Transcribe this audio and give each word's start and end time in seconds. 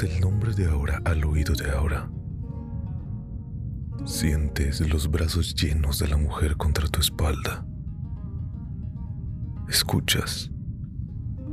El 0.00 0.22
nombre 0.22 0.54
de 0.54 0.64
Aura 0.70 1.02
al 1.04 1.22
oído 1.22 1.54
de 1.54 1.70
Aura. 1.70 2.10
Sientes 4.06 4.80
los 4.88 5.10
brazos 5.10 5.54
llenos 5.54 5.98
de 5.98 6.08
la 6.08 6.16
mujer 6.16 6.56
contra 6.56 6.88
tu 6.88 6.98
espalda. 6.98 7.66
Escuchas 9.68 10.50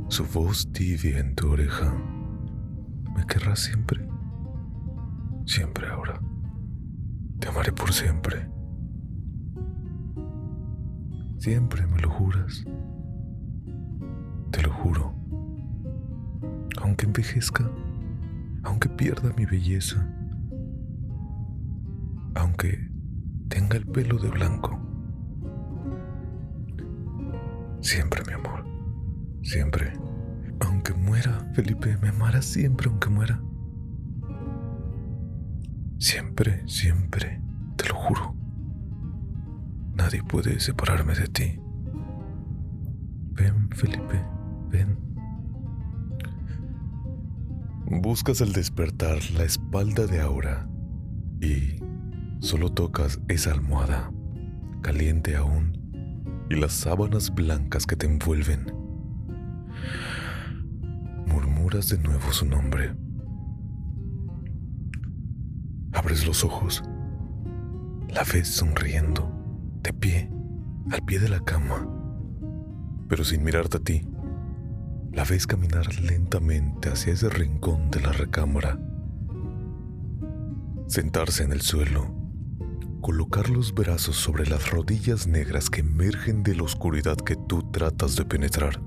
su 0.08 0.24
voz 0.24 0.72
tibia 0.72 1.18
en 1.18 1.34
tu 1.34 1.50
oreja. 1.50 1.94
¿Me 3.14 3.26
querrás 3.26 3.60
siempre? 3.60 4.08
Siempre 5.44 5.88
ahora. 5.88 6.18
Te 7.40 7.48
amaré 7.48 7.72
por 7.72 7.92
siempre. 7.92 8.50
Siempre 11.36 11.86
me 11.86 12.00
lo 12.00 12.08
juras. 12.08 12.64
Te 14.50 14.62
lo 14.62 14.72
juro. 14.72 15.14
Aunque 16.80 17.04
envejezca, 17.04 17.70
aunque 18.62 18.88
pierda 18.88 19.32
mi 19.36 19.46
belleza, 19.46 20.06
aunque 22.34 22.90
tenga 23.48 23.76
el 23.76 23.86
pelo 23.86 24.18
de 24.18 24.28
blanco. 24.30 24.78
Siempre, 27.80 28.22
mi 28.26 28.32
amor. 28.34 28.64
Siempre. 29.42 29.92
Aunque 30.60 30.92
muera, 30.92 31.50
Felipe, 31.54 31.96
me 32.02 32.08
amarás 32.10 32.44
siempre 32.44 32.88
aunque 32.88 33.08
muera. 33.08 33.40
Siempre, 35.98 36.62
siempre, 36.68 37.42
te 37.76 37.88
lo 37.88 37.94
juro. 37.94 38.34
Nadie 39.94 40.22
puede 40.22 40.60
separarme 40.60 41.14
de 41.14 41.28
ti. 41.28 41.60
Ven, 43.32 43.70
Felipe, 43.70 44.22
ven. 44.70 45.09
Buscas 47.92 48.40
al 48.40 48.52
despertar 48.52 49.18
la 49.32 49.42
espalda 49.42 50.06
de 50.06 50.20
Aura 50.20 50.68
y 51.40 51.82
solo 52.38 52.70
tocas 52.70 53.20
esa 53.26 53.50
almohada, 53.50 54.12
caliente 54.80 55.34
aún, 55.34 56.46
y 56.48 56.54
las 56.54 56.72
sábanas 56.72 57.34
blancas 57.34 57.86
que 57.86 57.96
te 57.96 58.06
envuelven. 58.06 58.72
Murmuras 61.26 61.88
de 61.88 61.98
nuevo 61.98 62.32
su 62.32 62.46
nombre. 62.46 62.94
Abres 65.92 66.24
los 66.24 66.44
ojos. 66.44 66.84
La 68.08 68.22
ves 68.32 68.46
sonriendo, 68.46 69.32
de 69.82 69.92
pie, 69.92 70.30
al 70.92 71.04
pie 71.04 71.18
de 71.18 71.28
la 71.28 71.40
cama. 71.40 71.88
Pero 73.08 73.24
sin 73.24 73.42
mirarte 73.42 73.78
a 73.78 73.80
ti, 73.80 74.06
la 75.12 75.24
ves 75.24 75.46
caminar 75.46 75.94
lentamente 76.00 76.88
hacia 76.88 77.12
ese 77.12 77.28
rincón 77.28 77.90
de 77.90 78.00
la 78.00 78.12
recámara. 78.12 78.78
Sentarse 80.86 81.44
en 81.44 81.52
el 81.52 81.60
suelo, 81.60 82.14
colocar 83.00 83.48
los 83.48 83.74
brazos 83.74 84.16
sobre 84.16 84.46
las 84.46 84.70
rodillas 84.70 85.26
negras 85.26 85.70
que 85.70 85.80
emergen 85.80 86.42
de 86.42 86.54
la 86.54 86.64
oscuridad 86.64 87.16
que 87.16 87.36
tú 87.36 87.70
tratas 87.70 88.16
de 88.16 88.24
penetrar. 88.24 88.80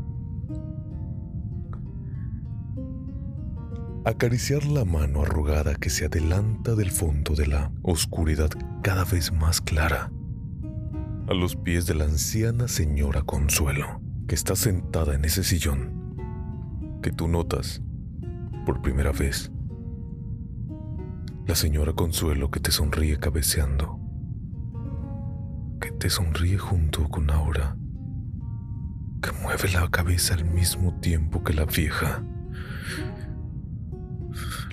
acariciar 4.05 4.65
la 4.65 4.83
mano 4.83 5.21
arrugada 5.21 5.75
que 5.75 5.89
se 5.89 6.05
adelanta 6.05 6.75
del 6.75 6.91
fondo 6.91 7.35
de 7.35 7.47
la 7.47 7.71
oscuridad 7.83 8.49
cada 8.81 9.05
vez 9.05 9.31
más 9.31 9.61
clara, 9.61 10.11
a 11.27 11.33
los 11.33 11.55
pies 11.55 11.85
de 11.85 11.95
la 11.95 12.03
anciana 12.03 12.67
señora 12.67 13.21
Consuelo, 13.21 14.01
que 14.27 14.35
está 14.35 14.57
sentada 14.57 15.15
en 15.15 15.23
ese 15.23 15.43
sillón, 15.43 16.02
que 17.03 17.11
tú 17.11 17.27
notas 17.27 17.83
por 18.65 18.81
primera 18.81 19.11
vez. 19.11 19.51
La 21.45 21.53
señora 21.53 21.93
Consuelo 21.93 22.49
que 22.49 22.59
te 22.59 22.71
sonríe 22.71 23.19
cabeceando, 23.19 23.99
que 25.79 25.91
te 25.91 26.09
sonríe 26.09 26.57
junto 26.57 27.07
con 27.09 27.29
Aura, 27.29 27.77
que 29.21 29.31
mueve 29.43 29.69
la 29.71 29.87
cabeza 29.91 30.33
al 30.33 30.45
mismo 30.45 30.99
tiempo 30.99 31.43
que 31.43 31.53
la 31.53 31.65
vieja 31.65 32.23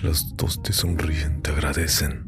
las 0.01 0.35
dos 0.35 0.63
te 0.63 0.73
sonríen, 0.73 1.41
te 1.43 1.51
agradecen. 1.51 2.25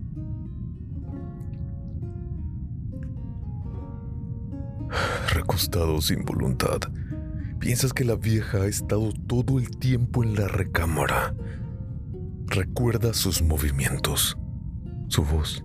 Recostado 5.33 5.99
sin 6.01 6.23
voluntad, 6.23 6.81
piensas 7.63 7.93
que 7.93 8.03
la 8.03 8.17
vieja 8.17 8.57
ha 8.57 8.65
estado 8.65 9.13
todo 9.25 9.57
el 9.57 9.69
tiempo 9.77 10.21
en 10.21 10.35
la 10.35 10.49
recámara. 10.49 11.33
Recuerda 12.47 13.13
sus 13.13 13.41
movimientos, 13.41 14.37
su 15.07 15.23
voz, 15.23 15.63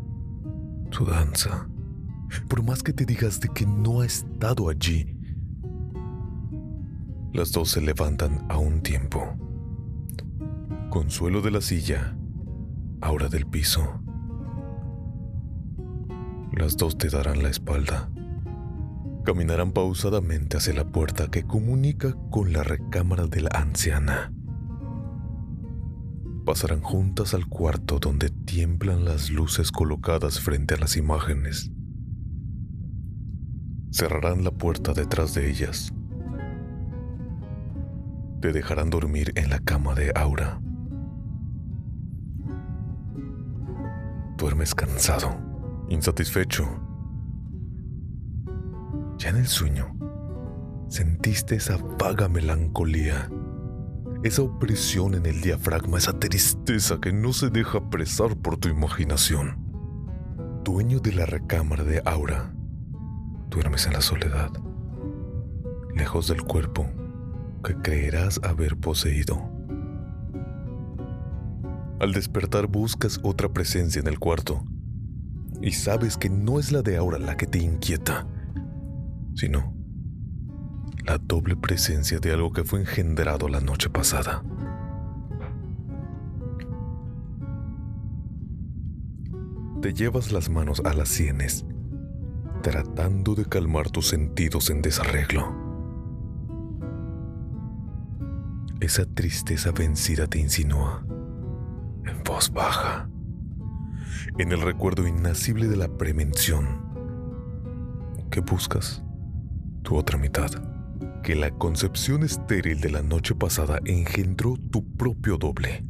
su 0.92 1.04
danza. 1.04 1.68
Por 2.48 2.62
más 2.62 2.84
que 2.84 2.92
te 2.92 3.04
digas 3.04 3.40
de 3.40 3.48
que 3.48 3.66
no 3.66 4.02
ha 4.02 4.06
estado 4.06 4.68
allí, 4.68 5.18
las 7.32 7.50
dos 7.50 7.70
se 7.70 7.80
levantan 7.80 8.46
a 8.48 8.58
un 8.58 8.80
tiempo 8.80 9.36
Consuelo 10.90 11.42
de 11.42 11.50
la 11.50 11.60
silla, 11.60 12.16
Aura 13.00 13.28
del 13.28 13.44
piso. 13.44 14.00
Las 16.52 16.76
dos 16.76 16.96
te 16.96 17.08
darán 17.08 17.42
la 17.42 17.48
espalda. 17.48 18.08
Caminarán 19.28 19.72
pausadamente 19.72 20.56
hacia 20.56 20.72
la 20.72 20.86
puerta 20.86 21.30
que 21.30 21.44
comunica 21.44 22.16
con 22.30 22.54
la 22.54 22.62
recámara 22.62 23.26
de 23.26 23.42
la 23.42 23.50
anciana. 23.52 24.32
Pasarán 26.46 26.80
juntas 26.80 27.34
al 27.34 27.46
cuarto 27.46 27.98
donde 27.98 28.30
tiemblan 28.30 29.04
las 29.04 29.28
luces 29.28 29.70
colocadas 29.70 30.40
frente 30.40 30.76
a 30.76 30.78
las 30.78 30.96
imágenes. 30.96 31.70
Cerrarán 33.90 34.44
la 34.44 34.50
puerta 34.50 34.94
detrás 34.94 35.34
de 35.34 35.50
ellas. 35.50 35.92
Te 38.40 38.54
dejarán 38.54 38.88
dormir 38.88 39.32
en 39.34 39.50
la 39.50 39.58
cama 39.58 39.94
de 39.94 40.10
Aura. 40.14 40.58
Duermes 44.38 44.74
cansado, 44.74 45.38
insatisfecho. 45.90 46.87
Ya 49.18 49.30
en 49.30 49.36
el 49.36 49.48
sueño, 49.48 49.96
sentiste 50.88 51.56
esa 51.56 51.76
vaga 51.98 52.28
melancolía, 52.28 53.28
esa 54.22 54.42
opresión 54.42 55.14
en 55.14 55.26
el 55.26 55.40
diafragma, 55.40 55.98
esa 55.98 56.18
tristeza 56.20 57.00
que 57.00 57.12
no 57.12 57.32
se 57.32 57.50
deja 57.50 57.78
apresar 57.78 58.36
por 58.36 58.58
tu 58.58 58.68
imaginación. 58.68 59.58
Dueño 60.62 61.00
de 61.00 61.14
la 61.14 61.26
recámara 61.26 61.82
de 61.82 62.00
Aura, 62.04 62.54
duermes 63.50 63.86
en 63.86 63.94
la 63.94 64.02
soledad, 64.02 64.50
lejos 65.96 66.28
del 66.28 66.42
cuerpo 66.42 66.88
que 67.64 67.74
creerás 67.74 68.40
haber 68.44 68.76
poseído. 68.76 69.50
Al 71.98 72.12
despertar 72.12 72.68
buscas 72.68 73.18
otra 73.24 73.48
presencia 73.48 74.00
en 74.00 74.06
el 74.06 74.20
cuarto 74.20 74.62
y 75.60 75.72
sabes 75.72 76.16
que 76.16 76.30
no 76.30 76.60
es 76.60 76.70
la 76.70 76.82
de 76.82 76.96
Aura 76.96 77.18
la 77.18 77.36
que 77.36 77.48
te 77.48 77.58
inquieta, 77.58 78.28
sino 79.38 79.72
la 81.06 81.16
doble 81.16 81.54
presencia 81.54 82.18
de 82.18 82.32
algo 82.32 82.52
que 82.52 82.64
fue 82.64 82.80
engendrado 82.80 83.48
la 83.48 83.60
noche 83.60 83.88
pasada. 83.88 84.42
Te 89.80 89.94
llevas 89.94 90.32
las 90.32 90.50
manos 90.50 90.82
a 90.84 90.92
las 90.92 91.08
sienes, 91.08 91.64
tratando 92.62 93.36
de 93.36 93.44
calmar 93.44 93.90
tus 93.90 94.08
sentidos 94.08 94.70
en 94.70 94.82
desarreglo. 94.82 95.54
Esa 98.80 99.06
tristeza 99.06 99.70
vencida 99.70 100.26
te 100.26 100.40
insinúa, 100.40 101.06
en 102.04 102.24
voz 102.24 102.52
baja, 102.52 103.08
en 104.36 104.50
el 104.50 104.60
recuerdo 104.62 105.06
innacible 105.06 105.68
de 105.68 105.76
la 105.76 105.86
prevención. 105.86 106.66
¿Qué 108.30 108.40
buscas? 108.40 109.04
Tu 109.88 109.96
otra 109.96 110.18
mitad. 110.18 110.50
Que 111.22 111.34
la 111.34 111.50
concepción 111.50 112.22
estéril 112.22 112.80
de 112.82 112.90
la 112.90 113.02
noche 113.02 113.34
pasada 113.34 113.80
engendró 113.86 114.58
tu 114.70 114.84
propio 114.96 115.38
doble. 115.38 115.82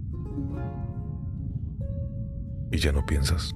Y 2.70 2.78
ya 2.78 2.92
no 2.92 3.04
piensas 3.04 3.52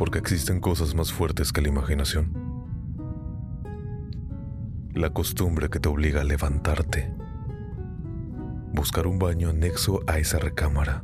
porque 0.00 0.18
existen 0.18 0.60
cosas 0.60 0.94
más 0.94 1.12
fuertes 1.12 1.52
que 1.52 1.60
la 1.60 1.68
imaginación. 1.68 2.32
La 4.94 5.10
costumbre 5.10 5.68
que 5.68 5.78
te 5.78 5.90
obliga 5.90 6.22
a 6.22 6.24
levantarte, 6.24 7.14
buscar 8.72 9.06
un 9.06 9.18
baño 9.18 9.50
anexo 9.50 10.00
a 10.06 10.18
esa 10.18 10.38
recámara, 10.38 11.02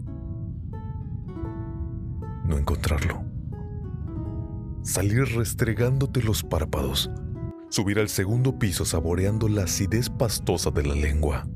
no 2.47 2.57
encontrarlo, 2.57 3.23
salir 4.83 5.25
restregándote 5.27 6.23
los 6.23 6.43
párpados, 6.43 7.11
subir 7.71 7.99
al 7.99 8.09
segundo 8.09 8.53
piso 8.53 8.85
saboreando 8.85 9.49
la 9.49 9.65
acidez 9.65 10.09
pastosa 10.09 10.71
de 10.71 10.83
la 10.83 10.95
lengua 10.95 11.47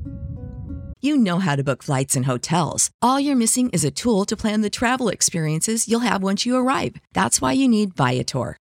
You 1.03 1.17
know 1.17 1.39
how 1.39 1.55
to 1.55 1.63
book 1.63 1.81
flights 1.81 2.15
and 2.15 2.27
hotels. 2.27 2.91
All 3.01 3.19
you're 3.19 3.35
missing 3.35 3.71
is 3.71 3.83
a 3.83 3.89
tool 3.89 4.23
to 4.25 4.37
plan 4.37 4.61
the 4.61 4.69
travel 4.69 5.09
experiences 5.09 5.87
you'll 5.87 6.01
have 6.01 6.21
once 6.21 6.45
you 6.45 6.55
arrive. 6.55 6.93
That's 7.13 7.41
why 7.41 7.53
you 7.53 7.67
need 7.67 7.95
Viator. 7.95 8.60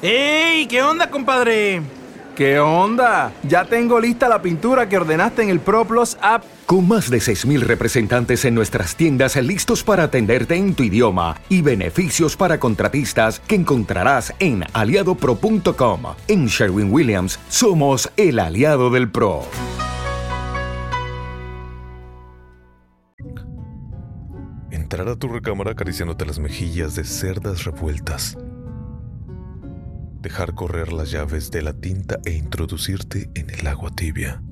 ¡Ey! 0.00 0.66
¿Qué 0.68 0.80
onda, 0.80 1.10
compadre? 1.10 1.82
¿Qué 2.36 2.60
onda? 2.60 3.32
Ya 3.42 3.64
tengo 3.64 3.98
lista 3.98 4.28
la 4.28 4.40
pintura 4.40 4.88
que 4.88 4.96
ordenaste 4.96 5.42
en 5.42 5.48
el 5.48 5.58
ProPlus 5.58 6.16
app. 6.20 6.44
Con 6.66 6.86
más 6.86 7.10
de 7.10 7.18
6.000 7.18 7.62
representantes 7.62 8.44
en 8.44 8.54
nuestras 8.54 8.94
tiendas 8.94 9.34
listos 9.34 9.82
para 9.82 10.04
atenderte 10.04 10.54
en 10.54 10.74
tu 10.74 10.84
idioma 10.84 11.34
y 11.48 11.62
beneficios 11.62 12.36
para 12.36 12.60
contratistas 12.60 13.40
que 13.40 13.56
encontrarás 13.56 14.32
en 14.38 14.62
aliadopro.com. 14.72 16.02
En 16.28 16.46
Sherwin 16.46 16.92
Williams 16.92 17.40
somos 17.48 18.08
el 18.16 18.38
aliado 18.38 18.90
del 18.90 19.10
PRO. 19.10 19.42
Entrar 24.70 25.08
a 25.08 25.16
tu 25.16 25.26
recámara 25.26 25.72
acariciándote 25.72 26.24
las 26.24 26.38
mejillas 26.38 26.94
de 26.94 27.02
cerdas 27.02 27.64
revueltas 27.64 28.36
dejar 30.20 30.54
correr 30.54 30.92
las 30.92 31.10
llaves 31.10 31.50
de 31.50 31.62
la 31.62 31.72
tinta 31.72 32.18
e 32.24 32.32
introducirte 32.32 33.30
en 33.34 33.50
el 33.50 33.66
agua 33.66 33.90
tibia. 33.94 34.42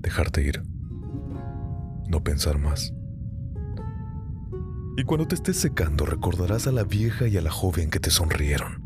Dejarte 0.00 0.42
ir. 0.42 0.62
No 2.08 2.22
pensar 2.24 2.58
más. 2.58 2.94
Y 4.96 5.04
cuando 5.04 5.28
te 5.28 5.34
estés 5.34 5.56
secando 5.56 6.06
recordarás 6.06 6.66
a 6.66 6.72
la 6.72 6.84
vieja 6.84 7.28
y 7.28 7.36
a 7.36 7.42
la 7.42 7.50
joven 7.50 7.90
que 7.90 8.00
te 8.00 8.10
sonrieron. 8.10 8.82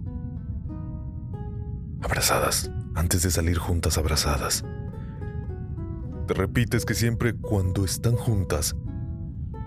Abrazadas, 2.02 2.70
antes 2.94 3.22
de 3.22 3.30
salir 3.30 3.58
juntas 3.58 3.96
abrazadas. 3.96 4.64
Te 6.26 6.34
repites 6.34 6.84
que 6.84 6.94
siempre 6.94 7.34
cuando 7.34 7.84
están 7.84 8.16
juntas, 8.16 8.76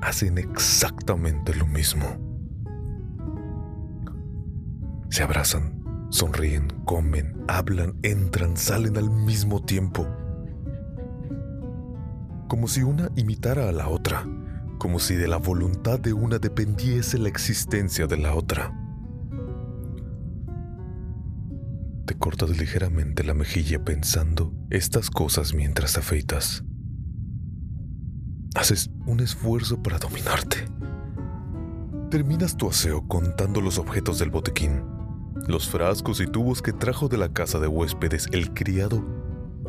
hacen 0.02 0.38
exactamente 0.38 1.56
lo 1.56 1.66
mismo. 1.66 2.25
Se 5.16 5.24
abrazan, 5.24 5.82
sonríen, 6.10 6.68
comen, 6.84 7.42
hablan, 7.48 7.98
entran, 8.04 8.58
salen 8.58 8.98
al 8.98 9.10
mismo 9.10 9.64
tiempo. 9.64 10.06
Como 12.50 12.68
si 12.68 12.84
una 12.84 13.10
imitara 13.16 13.70
a 13.70 13.72
la 13.72 13.88
otra, 13.88 14.28
como 14.78 15.00
si 15.00 15.16
de 15.16 15.30
la 15.30 15.38
voluntad 15.38 16.02
de 16.02 16.12
una 16.12 16.38
dependiese 16.38 17.18
la 17.18 17.30
existencia 17.30 18.08
de 18.08 18.18
la 18.18 18.36
otra. 18.36 18.78
Te 22.06 22.16
cortas 22.16 22.50
ligeramente 22.50 23.24
la 23.24 23.34
mejilla 23.34 23.86
pensando 23.86 24.52
estas 24.70 25.10
cosas 25.10 25.54
mientras 25.54 25.94
te 25.94 26.02
afeitas. 26.02 26.66
Haces 28.54 28.92
un 29.06 29.22
esfuerzo 29.22 29.82
para 29.82 29.98
dominarte. 29.98 30.58
Terminas 32.12 32.58
tu 32.58 32.68
aseo 32.68 33.08
contando 33.08 33.62
los 33.62 33.80
objetos 33.80 34.20
del 34.20 34.30
botequín 34.30 34.94
los 35.48 35.70
frascos 35.70 36.22
y 36.22 36.28
tubos 36.28 36.62
que 36.62 36.74
trajo 36.74 37.08
de 37.08 37.18
la 37.18 37.30
casa 37.30 37.60
de 37.60 37.68
huéspedes 37.68 38.28
el 38.32 38.54
criado 38.54 39.04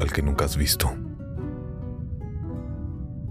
al 0.01 0.13
que 0.13 0.23
nunca 0.23 0.45
has 0.45 0.57
visto. 0.57 0.91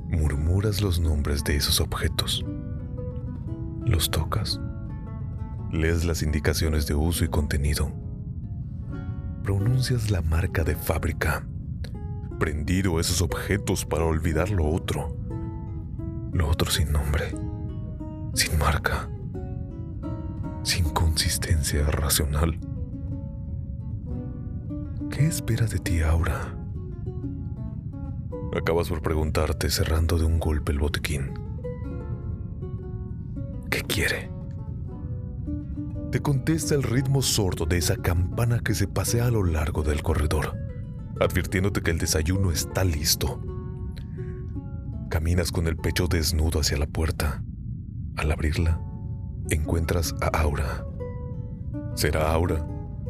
Murmuras 0.10 0.82
los 0.82 1.00
nombres 1.00 1.44
de 1.44 1.56
esos 1.56 1.82
objetos. 1.82 2.46
Los 3.86 4.12
tocas. 4.12 4.60
Lees 5.72 6.06
las 6.06 6.22
indicaciones 6.22 6.88
de 6.88 6.94
uso 6.94 7.26
y 7.26 7.30
contenido. 7.30 7.92
Pronuncias 9.44 10.12
la 10.12 10.22
marca 10.22 10.64
de 10.64 10.76
fábrica. 10.76 11.48
Prendido 12.40 13.00
esos 13.00 13.22
objetos 13.22 13.86
para 13.86 14.06
olvidar 14.06 14.50
lo 14.50 14.68
otro. 14.68 15.18
Lo 16.32 16.50
otro 16.50 16.70
sin 16.70 16.92
nombre. 16.92 17.34
Sin 18.34 18.58
marca 18.58 19.10
sin 20.66 20.90
consistencia 20.90 21.86
racional. 21.86 22.60
¿Qué 25.12 25.28
espera 25.28 25.68
de 25.68 25.78
ti, 25.78 26.02
Aura? 26.02 26.58
Acabas 28.58 28.90
por 28.90 29.04
preguntarte 29.04 29.70
cerrando 29.70 30.18
de 30.18 30.26
un 30.26 30.40
golpe 30.40 30.72
el 30.72 30.80
botequín. 30.80 31.34
¿Qué 33.70 33.82
quiere? 33.84 34.32
Te 36.12 36.20
contesta 36.22 36.74
el 36.74 36.82
ritmo 36.82 37.22
sordo 37.22 37.66
de 37.68 37.78
esa 37.78 37.98
campana 37.98 38.60
que 38.60 38.74
se 38.74 38.88
pasea 38.88 39.28
a 39.28 39.32
lo 39.32 39.44
largo 39.44 39.84
del 39.84 40.02
corredor, 40.02 40.58
advirtiéndote 41.20 41.82
que 41.82 41.92
el 41.92 42.00
desayuno 42.00 42.52
está 42.52 42.84
listo. 42.84 43.40
Caminas 45.10 45.52
con 45.52 45.68
el 45.68 45.78
pecho 45.78 46.08
desnudo 46.08 46.62
hacia 46.62 46.78
la 46.78 46.88
puerta. 46.88 47.44
Al 48.16 48.32
abrirla, 48.32 48.82
encuentras 49.50 50.16
a 50.22 50.28
Aura. 50.40 50.86
Será 51.96 52.32
Aura 52.32 52.66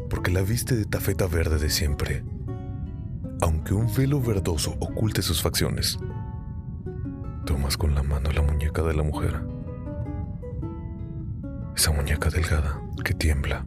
porque 0.10 0.32
la 0.32 0.42
viste 0.42 0.76
de 0.76 0.86
tafeta 0.86 1.28
verde 1.28 1.58
de 1.58 1.70
siempre, 1.70 2.24
aunque 3.42 3.74
un 3.74 3.94
velo 3.94 4.22
verdoso 4.22 4.76
oculte 4.80 5.22
sus 5.22 5.42
facciones. 5.42 6.00
Tomas 7.46 7.78
con 7.78 7.96
la 7.96 8.04
mano 8.04 8.32
la 8.32 8.42
muñeca 8.42 8.82
de 8.84 8.94
la 8.94 9.04
mujer. 9.04 9.42
Esa 11.76 11.92
muñeca 11.92 12.30
delgada 12.30 12.82
que 13.04 13.14
tiembla. 13.14 13.66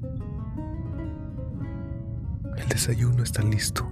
El 2.56 2.68
desayuno 2.68 3.22
está 3.22 3.42
listo, 3.42 3.88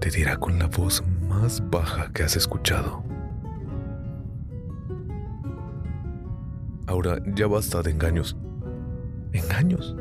te 0.00 0.10
dirá 0.10 0.36
con 0.36 0.58
la 0.58 0.66
voz 0.66 1.02
más 1.28 1.62
baja 1.70 2.10
que 2.12 2.22
has 2.22 2.36
escuchado. 2.36 3.11
Ahora 6.92 7.22
ya 7.24 7.46
basta 7.46 7.82
de 7.82 7.90
engaños. 7.90 8.36
¿Engaños? 9.32 9.96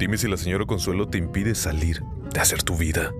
Dime 0.00 0.18
si 0.18 0.26
la 0.26 0.36
señora 0.36 0.66
Consuelo 0.66 1.06
te 1.06 1.16
impide 1.16 1.54
salir, 1.54 2.02
de 2.34 2.40
hacer 2.40 2.64
tu 2.64 2.76
vida. 2.76 3.12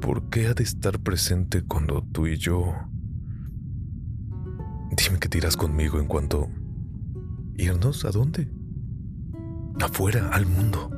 ¿Por 0.00 0.28
qué 0.30 0.48
ha 0.48 0.54
de 0.54 0.64
estar 0.64 0.98
presente 0.98 1.62
cuando 1.62 2.02
tú 2.02 2.26
y 2.26 2.38
yo... 2.38 2.74
Dime 4.96 5.20
que 5.20 5.28
tiras 5.28 5.56
conmigo 5.56 6.00
en 6.00 6.08
cuanto... 6.08 6.50
¿Irnos 7.54 8.04
a 8.04 8.10
dónde? 8.10 8.50
Afuera, 9.80 10.30
al 10.32 10.46
mundo. 10.46 10.90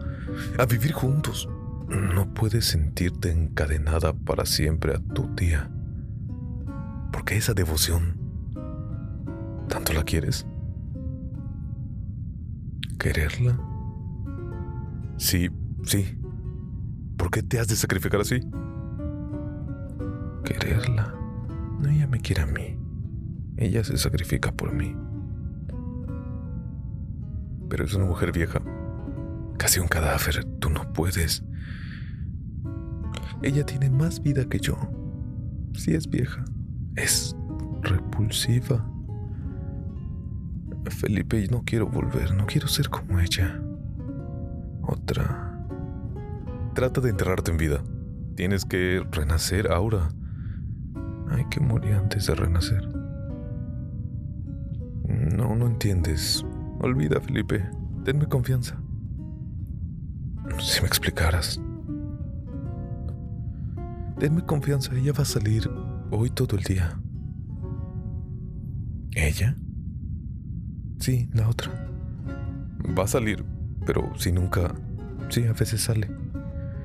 a 0.58 0.64
vivir 0.64 0.92
juntos. 0.92 1.50
No 1.86 2.32
puedes 2.32 2.64
sentirte 2.64 3.30
encadenada 3.30 4.14
para 4.14 4.46
siempre 4.46 4.94
a 4.94 5.00
tu 5.00 5.34
tía. 5.34 5.70
Porque 7.12 7.36
esa 7.36 7.52
devoción, 7.52 8.17
¿tanto 9.68 9.92
la 9.92 10.02
quieres? 10.04 10.46
¿Quererla? 12.98 13.58
Sí, 15.16 15.48
sí. 15.84 16.18
¿Por 17.16 17.30
qué 17.30 17.42
te 17.42 17.58
has 17.58 17.68
de 17.68 17.76
sacrificar 17.76 18.20
así? 18.20 18.40
Quererla. 20.44 21.14
No, 21.80 21.88
ella 21.88 22.06
me 22.06 22.20
quiere 22.20 22.42
a 22.42 22.46
mí. 22.46 22.78
Ella 23.56 23.84
se 23.84 23.96
sacrifica 23.96 24.52
por 24.52 24.72
mí. 24.72 24.96
Pero 27.68 27.84
es 27.84 27.94
una 27.94 28.06
mujer 28.06 28.32
vieja. 28.32 28.60
Casi 29.58 29.80
un 29.80 29.88
cadáver. 29.88 30.44
Tú 30.60 30.70
no 30.70 30.92
puedes. 30.92 31.44
Ella 33.42 33.64
tiene 33.64 33.90
más 33.90 34.22
vida 34.22 34.44
que 34.48 34.58
yo. 34.58 34.76
Sí 35.74 35.94
es 35.94 36.08
vieja. 36.08 36.44
Es 36.96 37.36
repulsiva. 37.82 38.84
Felipe, 40.86 41.46
no 41.50 41.62
quiero 41.64 41.86
volver. 41.88 42.34
No 42.34 42.46
quiero 42.46 42.68
ser 42.68 42.88
como 42.88 43.18
ella. 43.20 43.60
Otra. 44.82 45.66
Trata 46.74 47.00
de 47.00 47.10
enterrarte 47.10 47.50
en 47.50 47.56
vida. 47.56 47.82
Tienes 48.36 48.64
que 48.64 49.04
renacer 49.10 49.70
ahora. 49.72 50.08
Hay 51.30 51.44
que 51.50 51.60
morir 51.60 51.94
antes 51.94 52.26
de 52.26 52.34
renacer. 52.34 52.88
No, 55.36 55.54
no 55.56 55.66
entiendes. 55.66 56.44
Olvida, 56.80 57.20
Felipe. 57.20 57.68
Tenme 58.04 58.26
confianza. 58.26 58.80
Si 60.58 60.80
me 60.80 60.86
explicaras. 60.88 61.60
Denme 64.18 64.44
confianza, 64.44 64.94
ella 64.94 65.12
va 65.12 65.22
a 65.22 65.26
salir 65.26 65.70
hoy 66.10 66.30
todo 66.30 66.56
el 66.56 66.64
día. 66.64 67.00
¿Ella? 69.12 69.56
Sí, 70.98 71.28
la 71.32 71.48
otra. 71.48 71.72
Va 72.98 73.04
a 73.04 73.08
salir, 73.08 73.44
pero 73.86 74.12
si 74.16 74.32
nunca... 74.32 74.74
Sí, 75.28 75.44
a 75.44 75.52
veces 75.52 75.82
sale. 75.82 76.10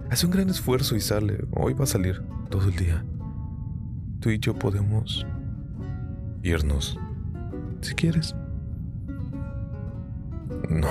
Hace 0.10 0.26
un 0.26 0.32
gran 0.32 0.50
esfuerzo 0.50 0.96
y 0.96 1.00
sale. 1.00 1.46
Hoy 1.52 1.74
va 1.74 1.86
a 1.86 1.88
salir 1.88 2.22
todo 2.50 2.68
el 2.68 2.76
día. 2.76 3.04
Tú 4.20 4.30
y 4.30 4.40
yo 4.40 4.54
podemos 4.54 5.26
irnos, 6.44 7.00
si 7.82 7.96
quieres. 7.96 8.36
No, 10.70 10.88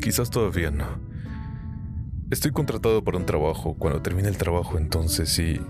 quizás 0.00 0.30
todavía 0.30 0.70
no. 0.70 0.86
Estoy 2.30 2.50
contratado 2.50 3.04
para 3.04 3.18
un 3.18 3.26
trabajo. 3.26 3.74
Cuando 3.74 4.02
termine 4.02 4.28
el 4.28 4.36
trabajo, 4.36 4.78
entonces 4.78 5.28
sí. 5.28 5.60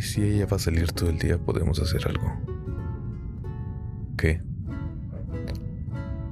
si 0.00 0.22
ella 0.22 0.46
va 0.46 0.56
a 0.56 0.60
salir 0.60 0.92
todo 0.92 1.10
el 1.10 1.18
día, 1.18 1.38
podemos 1.38 1.80
hacer 1.80 2.06
algo. 2.06 2.32
¿Qué? 4.16 4.49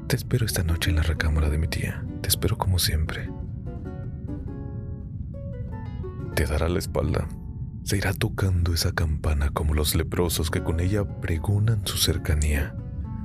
Te 0.08 0.16
espero 0.16 0.46
esta 0.46 0.62
noche 0.62 0.88
en 0.88 0.96
la 0.96 1.02
recámara 1.02 1.50
de 1.50 1.58
mi 1.58 1.68
tía. 1.68 2.02
Te 2.22 2.30
espero 2.30 2.56
como 2.56 2.78
siempre. 2.78 3.30
Te 6.34 6.46
dará 6.46 6.70
la 6.70 6.78
espalda. 6.78 7.28
Se 7.82 7.98
irá 7.98 8.14
tocando 8.14 8.72
esa 8.72 8.92
campana 8.92 9.50
como 9.50 9.74
los 9.74 9.94
leprosos 9.94 10.50
que 10.50 10.62
con 10.62 10.80
ella 10.80 11.04
pregonan 11.20 11.86
su 11.86 11.98
cercanía. 11.98 12.74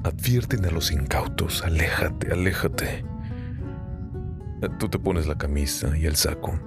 Advierten 0.03 0.65
a 0.65 0.71
los 0.71 0.91
incautos, 0.91 1.63
aléjate, 1.63 2.33
aléjate. 2.33 3.05
Tú 4.77 4.89
te 4.89 4.99
pones 4.99 5.25
la 5.25 5.37
camisa 5.37 5.97
y 5.97 6.05
el 6.05 6.17
saco. 6.17 6.59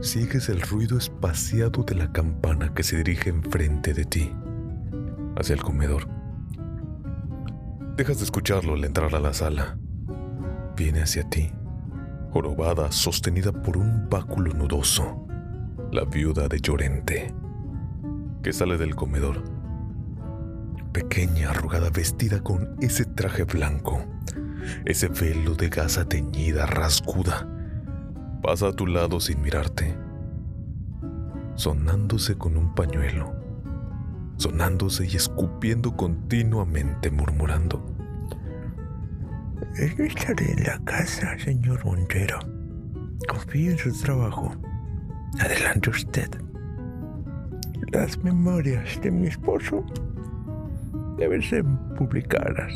Sigues 0.00 0.48
el 0.48 0.62
ruido 0.62 0.96
espaciado 0.96 1.82
de 1.82 1.96
la 1.96 2.12
campana 2.12 2.72
que 2.72 2.82
se 2.82 2.96
dirige 2.96 3.28
enfrente 3.28 3.92
de 3.92 4.06
ti, 4.06 4.32
hacia 5.36 5.54
el 5.54 5.62
comedor. 5.62 6.19
Dejas 8.00 8.16
de 8.16 8.24
escucharlo 8.24 8.72
al 8.72 8.84
entrar 8.86 9.14
a 9.14 9.20
la 9.20 9.34
sala. 9.34 9.76
Viene 10.74 11.02
hacia 11.02 11.28
ti, 11.28 11.52
jorobada, 12.30 12.90
sostenida 12.92 13.52
por 13.52 13.76
un 13.76 14.08
báculo 14.08 14.54
nudoso, 14.54 15.26
la 15.92 16.06
viuda 16.06 16.48
de 16.48 16.62
Llorente, 16.62 17.34
que 18.42 18.54
sale 18.54 18.78
del 18.78 18.96
comedor. 18.96 19.44
Pequeña, 20.92 21.50
arrugada, 21.50 21.90
vestida 21.90 22.42
con 22.42 22.74
ese 22.80 23.04
traje 23.04 23.44
blanco, 23.44 24.02
ese 24.86 25.08
velo 25.08 25.54
de 25.54 25.68
gasa 25.68 26.06
teñida, 26.06 26.64
rasguda, 26.64 27.46
pasa 28.42 28.68
a 28.68 28.72
tu 28.72 28.86
lado 28.86 29.20
sin 29.20 29.42
mirarte, 29.42 29.94
sonándose 31.54 32.38
con 32.38 32.56
un 32.56 32.74
pañuelo, 32.74 33.34
sonándose 34.40 35.06
y 35.06 35.16
escupiendo 35.16 35.94
continuamente, 35.94 37.10
murmurando. 37.10 37.84
Estaré 39.76 40.52
en 40.52 40.64
la 40.64 40.78
casa, 40.84 41.38
señor 41.38 41.84
Montero. 41.84 42.38
Confíe 43.28 43.72
en 43.72 43.78
su 43.78 43.92
trabajo. 44.00 44.56
Adelante 45.38 45.90
usted. 45.90 46.30
Las 47.92 48.16
memorias 48.24 48.98
de 49.02 49.10
mi 49.10 49.26
esposo 49.26 49.84
deben 51.18 51.42
ser 51.42 51.64
publicadas. 51.98 52.72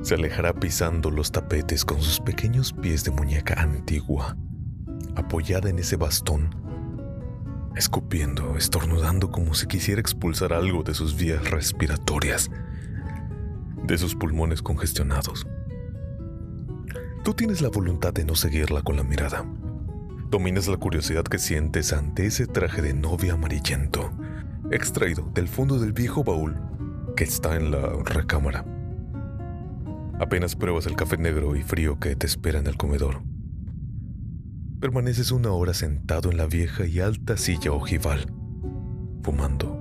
Se 0.00 0.14
alejará 0.14 0.54
pisando 0.54 1.10
los 1.10 1.30
tapetes 1.30 1.84
con 1.84 2.00
sus 2.00 2.18
pequeños 2.20 2.72
pies 2.72 3.04
de 3.04 3.10
muñeca 3.10 3.60
antigua, 3.60 4.36
apoyada 5.14 5.68
en 5.68 5.78
ese 5.78 5.96
bastón, 5.96 6.61
escupiendo, 7.76 8.56
estornudando 8.56 9.30
como 9.30 9.54
si 9.54 9.66
quisiera 9.66 10.00
expulsar 10.00 10.52
algo 10.52 10.82
de 10.82 10.94
sus 10.94 11.16
vías 11.16 11.50
respiratorias, 11.50 12.50
de 13.84 13.98
sus 13.98 14.14
pulmones 14.14 14.62
congestionados. 14.62 15.46
Tú 17.24 17.34
tienes 17.34 17.60
la 17.60 17.68
voluntad 17.68 18.12
de 18.12 18.24
no 18.24 18.34
seguirla 18.34 18.82
con 18.82 18.96
la 18.96 19.04
mirada. 19.04 19.44
Dominas 20.28 20.66
la 20.66 20.76
curiosidad 20.76 21.24
que 21.24 21.38
sientes 21.38 21.92
ante 21.92 22.26
ese 22.26 22.46
traje 22.46 22.82
de 22.82 22.94
novia 22.94 23.34
amarillento, 23.34 24.10
extraído 24.70 25.30
del 25.34 25.48
fondo 25.48 25.78
del 25.78 25.92
viejo 25.92 26.24
baúl 26.24 26.58
que 27.16 27.24
está 27.24 27.56
en 27.56 27.70
la 27.70 27.92
recámara. 28.04 28.64
Apenas 30.18 30.56
pruebas 30.56 30.86
el 30.86 30.96
café 30.96 31.16
negro 31.16 31.56
y 31.56 31.62
frío 31.62 31.98
que 31.98 32.16
te 32.16 32.26
espera 32.26 32.58
en 32.58 32.66
el 32.66 32.76
comedor. 32.76 33.22
Permaneces 34.82 35.30
una 35.30 35.52
hora 35.52 35.74
sentado 35.74 36.32
en 36.32 36.38
la 36.38 36.46
vieja 36.46 36.84
y 36.84 36.98
alta 36.98 37.36
silla 37.36 37.70
ojival, 37.70 38.26
fumando, 39.22 39.78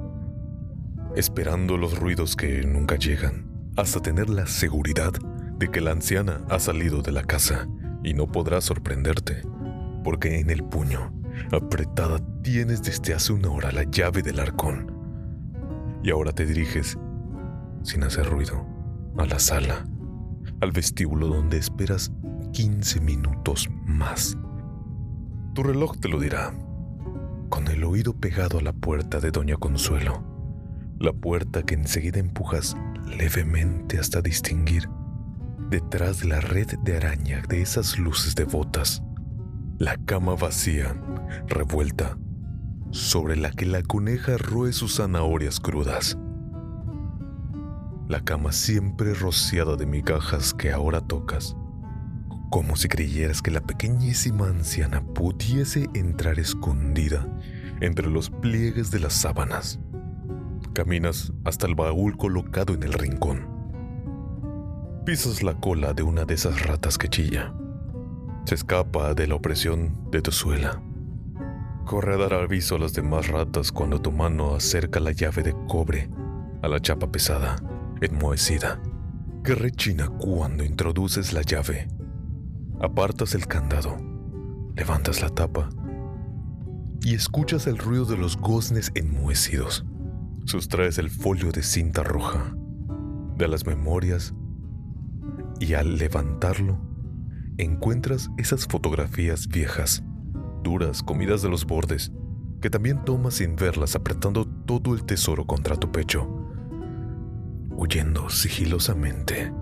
esperando 1.15 1.75
los 1.75 1.97
ruidos 1.97 2.35
que 2.35 2.61
nunca 2.61 2.97
llegan, 2.97 3.49
hasta 3.77 3.99
tener 3.99 4.29
la 4.29 4.45
seguridad 4.45 5.11
de 5.57 5.69
que 5.69 5.81
la 5.81 5.89
anciana 5.89 6.45
ha 6.51 6.59
salido 6.59 7.01
de 7.01 7.11
la 7.11 7.23
casa 7.23 7.67
y 8.03 8.13
no 8.13 8.31
podrá 8.31 8.61
sorprenderte, 8.61 9.41
porque 10.03 10.39
en 10.39 10.51
el 10.51 10.63
puño, 10.63 11.11
apretada, 11.51 12.19
tienes 12.43 12.83
desde 12.83 13.15
hace 13.15 13.33
una 13.33 13.49
hora 13.49 13.71
la 13.71 13.85
llave 13.85 14.21
del 14.21 14.39
arcón. 14.39 14.85
Y 16.03 16.11
ahora 16.11 16.31
te 16.31 16.45
diriges, 16.45 16.95
sin 17.81 18.03
hacer 18.03 18.27
ruido, 18.27 18.67
a 19.17 19.25
la 19.25 19.39
sala 19.39 19.83
al 20.59 20.71
vestíbulo 20.71 21.27
donde 21.27 21.57
esperas 21.57 22.11
15 22.53 23.01
minutos 23.01 23.67
más. 23.87 24.37
Tu 25.53 25.63
reloj 25.63 25.97
te 25.99 26.07
lo 26.07 26.17
dirá, 26.17 26.53
con 27.49 27.67
el 27.67 27.83
oído 27.83 28.13
pegado 28.13 28.59
a 28.59 28.61
la 28.61 28.71
puerta 28.71 29.19
de 29.19 29.31
Doña 29.31 29.57
Consuelo, 29.57 30.23
la 30.97 31.11
puerta 31.11 31.63
que 31.63 31.73
enseguida 31.73 32.19
empujas 32.19 32.77
levemente 33.05 33.99
hasta 33.99 34.21
distinguir, 34.21 34.87
detrás 35.69 36.21
de 36.21 36.29
la 36.29 36.39
red 36.39 36.79
de 36.83 36.95
araña 36.95 37.41
de 37.49 37.61
esas 37.61 37.99
luces 37.99 38.33
devotas, 38.33 39.03
la 39.77 39.97
cama 39.97 40.35
vacía, 40.35 40.95
revuelta, 41.47 42.17
sobre 42.91 43.35
la 43.35 43.51
que 43.51 43.65
la 43.65 43.83
coneja 43.83 44.37
roe 44.37 44.71
sus 44.71 44.95
zanahorias 44.97 45.59
crudas. 45.59 46.17
La 48.07 48.21
cama 48.21 48.53
siempre 48.53 49.13
rociada 49.13 49.75
de 49.75 49.85
migajas 49.85 50.53
que 50.53 50.71
ahora 50.71 51.01
tocas, 51.01 51.57
como 52.51 52.75
si 52.75 52.89
creyeras 52.89 53.41
que 53.41 53.49
la 53.49 53.61
pequeñísima 53.61 54.47
anciana 54.47 55.01
pudiese 55.01 55.89
entrar 55.93 56.37
escondida 56.37 57.25
entre 57.79 58.09
los 58.09 58.29
pliegues 58.29 58.91
de 58.91 58.99
las 58.99 59.13
sábanas. 59.13 59.79
Caminas 60.73 61.31
hasta 61.45 61.65
el 61.65 61.75
baúl 61.75 62.17
colocado 62.17 62.73
en 62.73 62.83
el 62.83 62.91
rincón. 62.91 63.47
Pisas 65.05 65.43
la 65.43 65.53
cola 65.53 65.93
de 65.93 66.03
una 66.03 66.25
de 66.25 66.33
esas 66.33 66.67
ratas 66.67 66.97
que 66.97 67.07
chilla. 67.07 67.53
Se 68.45 68.55
escapa 68.55 69.13
de 69.13 69.27
la 69.27 69.35
opresión 69.35 70.11
de 70.11 70.21
tu 70.21 70.33
suela. 70.33 70.83
Corre 71.85 72.15
a 72.15 72.17
dar 72.17 72.33
aviso 72.33 72.75
a 72.75 72.79
las 72.79 72.91
demás 72.91 73.29
ratas 73.29 73.71
cuando 73.71 74.01
tu 74.01 74.11
mano 74.11 74.55
acerca 74.55 74.99
la 74.99 75.13
llave 75.13 75.41
de 75.41 75.55
cobre 75.69 76.09
a 76.61 76.67
la 76.67 76.81
chapa 76.81 77.09
pesada 77.09 77.55
enmohecida, 78.01 78.81
que 79.41 79.55
rechina 79.55 80.09
cuando 80.09 80.65
introduces 80.65 81.31
la 81.31 81.43
llave. 81.43 81.87
Apartas 82.83 83.35
el 83.35 83.45
candado, 83.45 83.95
levantas 84.75 85.21
la 85.21 85.29
tapa 85.29 85.69
y 87.03 87.13
escuchas 87.13 87.67
el 87.67 87.77
ruido 87.77 88.05
de 88.05 88.17
los 88.17 88.37
goznes 88.37 88.91
enmohecidos. 88.95 89.85
Sustraes 90.45 90.97
el 90.97 91.11
folio 91.11 91.51
de 91.51 91.61
cinta 91.61 92.01
roja 92.01 92.55
de 93.37 93.47
las 93.47 93.67
memorias 93.67 94.33
y 95.59 95.75
al 95.75 95.99
levantarlo 95.99 96.79
encuentras 97.59 98.31
esas 98.39 98.65
fotografías 98.65 99.47
viejas, 99.47 100.03
duras, 100.63 101.03
comidas 101.03 101.43
de 101.43 101.49
los 101.49 101.67
bordes, 101.67 102.11
que 102.61 102.71
también 102.71 103.05
tomas 103.05 103.35
sin 103.35 103.55
verlas 103.57 103.95
apretando 103.95 104.47
todo 104.65 104.95
el 104.95 105.03
tesoro 105.03 105.45
contra 105.45 105.75
tu 105.75 105.91
pecho, 105.91 106.27
huyendo 107.77 108.27
sigilosamente, 108.31 109.53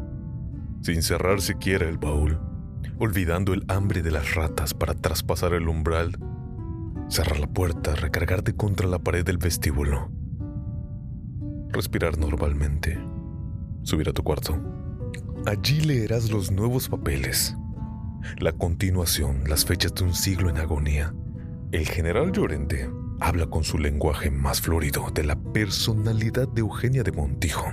sin 0.81 1.01
cerrar 1.01 1.41
siquiera 1.41 1.89
el 1.89 1.97
baúl, 1.97 2.39
olvidando 2.99 3.53
el 3.53 3.63
hambre 3.69 4.01
de 4.01 4.11
las 4.11 4.35
ratas 4.35 4.73
para 4.73 4.93
traspasar 4.93 5.53
el 5.53 5.67
umbral, 5.67 6.17
cerrar 7.07 7.39
la 7.39 7.47
puerta, 7.47 7.95
recargarte 7.95 8.53
contra 8.53 8.87
la 8.87 8.99
pared 8.99 9.25
del 9.25 9.37
vestíbulo, 9.37 10.11
respirar 11.69 12.17
normalmente, 12.17 12.99
subir 13.83 14.09
a 14.09 14.13
tu 14.13 14.23
cuarto. 14.23 14.59
Allí 15.45 15.79
leerás 15.79 16.29
los 16.29 16.51
nuevos 16.51 16.89
papeles, 16.89 17.55
la 18.39 18.51
continuación, 18.51 19.43
las 19.47 19.65
fechas 19.65 19.95
de 19.95 20.03
un 20.03 20.13
siglo 20.13 20.49
en 20.49 20.57
agonía. 20.57 21.13
El 21.71 21.87
general 21.87 22.33
Llorente 22.33 22.89
habla 23.21 23.47
con 23.47 23.63
su 23.63 23.77
lenguaje 23.77 24.29
más 24.29 24.59
florido 24.59 25.09
de 25.13 25.23
la 25.23 25.35
personalidad 25.35 26.49
de 26.49 26.61
Eugenia 26.61 27.03
de 27.03 27.13
Montijo. 27.13 27.71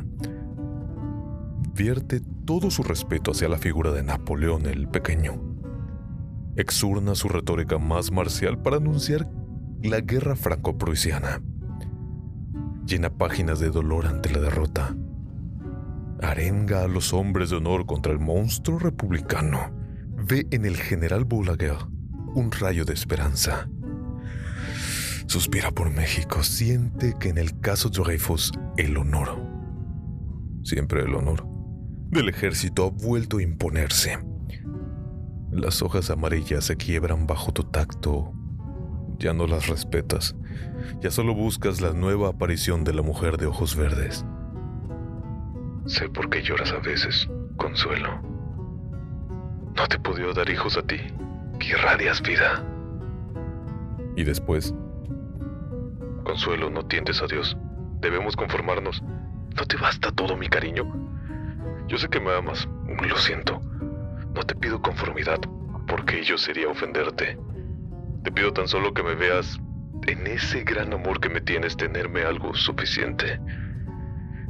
Vierte 1.77 2.23
todo 2.47 2.71
su 2.71 2.83
respeto 2.83 3.33
hacia 3.33 3.51
la 3.51 3.59
figura 3.59 3.93
de 3.93 4.03
Napoleón 4.03 4.65
el 4.65 4.89
Pequeño. 4.89 5.39
Exurna 6.57 7.15
su 7.15 7.29
retórica 7.29 7.77
más 7.77 8.11
marcial 8.11 8.63
para 8.63 8.79
anunciar 8.79 9.29
la 9.83 10.01
guerra 10.01 10.37
franco-prusiana. 10.37 11.43
Llena 12.87 13.11
páginas 13.11 13.61
de 13.61 13.69
dolor 13.69 14.07
ante 14.07 14.31
la 14.31 14.41
derrota. 14.41 14.97
Arenga 16.23 16.83
a 16.83 16.89
los 16.89 17.13
hombres 17.13 17.51
de 17.51 17.57
honor 17.57 17.85
contra 17.85 18.11
el 18.11 18.21
monstruo 18.21 18.79
republicano. 18.79 19.71
Ve 20.27 20.47
en 20.53 20.65
el 20.65 20.79
general 20.79 21.27
Boulaguer 21.27 21.77
un 22.35 22.53
rayo 22.53 22.87
de 22.87 22.95
esperanza. 22.95 23.69
Suspira 25.27 25.73
por 25.73 25.91
México, 25.91 26.43
siente 26.43 27.17
que 27.21 27.29
en 27.29 27.37
el 27.37 27.61
caso 27.61 27.91
Dreyfus 27.91 28.51
el 28.79 28.97
honor, 28.97 29.43
siempre 30.63 31.03
el 31.03 31.15
honor, 31.15 31.56
del 32.11 32.29
ejército 32.29 32.87
ha 32.87 32.91
vuelto 32.91 33.39
a 33.39 33.43
imponerse. 33.43 34.19
Las 35.51 35.83
hojas 35.83 36.11
amarillas 36.11 36.65
se 36.65 36.77
quiebran 36.77 37.27
bajo 37.27 37.53
tu 37.53 37.65
tacto, 37.65 38.33
ya 39.19 39.33
no 39.33 39.47
las 39.47 39.69
respetas, 39.69 40.37
ya 41.01 41.11
solo 41.11 41.35
buscas 41.35 41.81
la 41.81 41.93
nueva 41.93 42.29
aparición 42.29 42.85
de 42.85 42.93
la 42.95 43.03
mujer 43.03 43.37
de 43.39 43.47
ojos 43.47 43.77
verdes. 43.77 44.25
Sé 45.87 46.09
por 46.09 46.29
qué 46.29 46.43
lloras 46.43 46.73
a 46.73 46.79
veces, 46.79 47.29
Consuelo. 47.57 48.21
No 49.77 49.87
te 49.89 49.99
podido 49.99 50.33
dar 50.33 50.49
hijos 50.51 50.77
a 50.77 50.83
ti, 50.83 50.97
que 51.59 51.69
irradias 51.69 52.21
vida. 52.23 52.65
Y 54.17 54.25
después, 54.25 54.75
Consuelo, 56.25 56.71
no 56.71 56.85
tientes 56.85 57.23
a 57.23 57.27
Dios. 57.27 57.57
Debemos 58.01 58.35
conformarnos. 58.37 59.03
¿No 59.57 59.65
te 59.65 59.77
basta 59.77 60.11
todo 60.11 60.37
mi 60.37 60.49
cariño? 60.49 60.85
Yo 61.89 61.99
sé 61.99 62.09
que 62.09 62.21
me 62.21 62.33
amas, 62.33 62.69
lo 62.87 63.17
siento. 63.17 63.61
No 64.35 64.43
te 64.43 64.55
pido 64.55 64.83
conformidad, 64.83 65.39
porque 65.87 66.19
ello 66.19 66.37
sería 66.37 66.69
ofenderte. 66.69 67.39
Te 68.25 68.33
pido 68.33 68.53
tan 68.53 68.67
solo 68.67 68.93
que 68.93 69.03
me 69.03 69.15
veas 69.15 69.61
en 70.07 70.27
ese 70.27 70.65
gran 70.65 70.93
amor 70.93 71.21
que 71.21 71.29
me 71.29 71.41
tienes, 71.41 71.77
tenerme 71.77 72.23
algo 72.23 72.55
suficiente. 72.55 73.41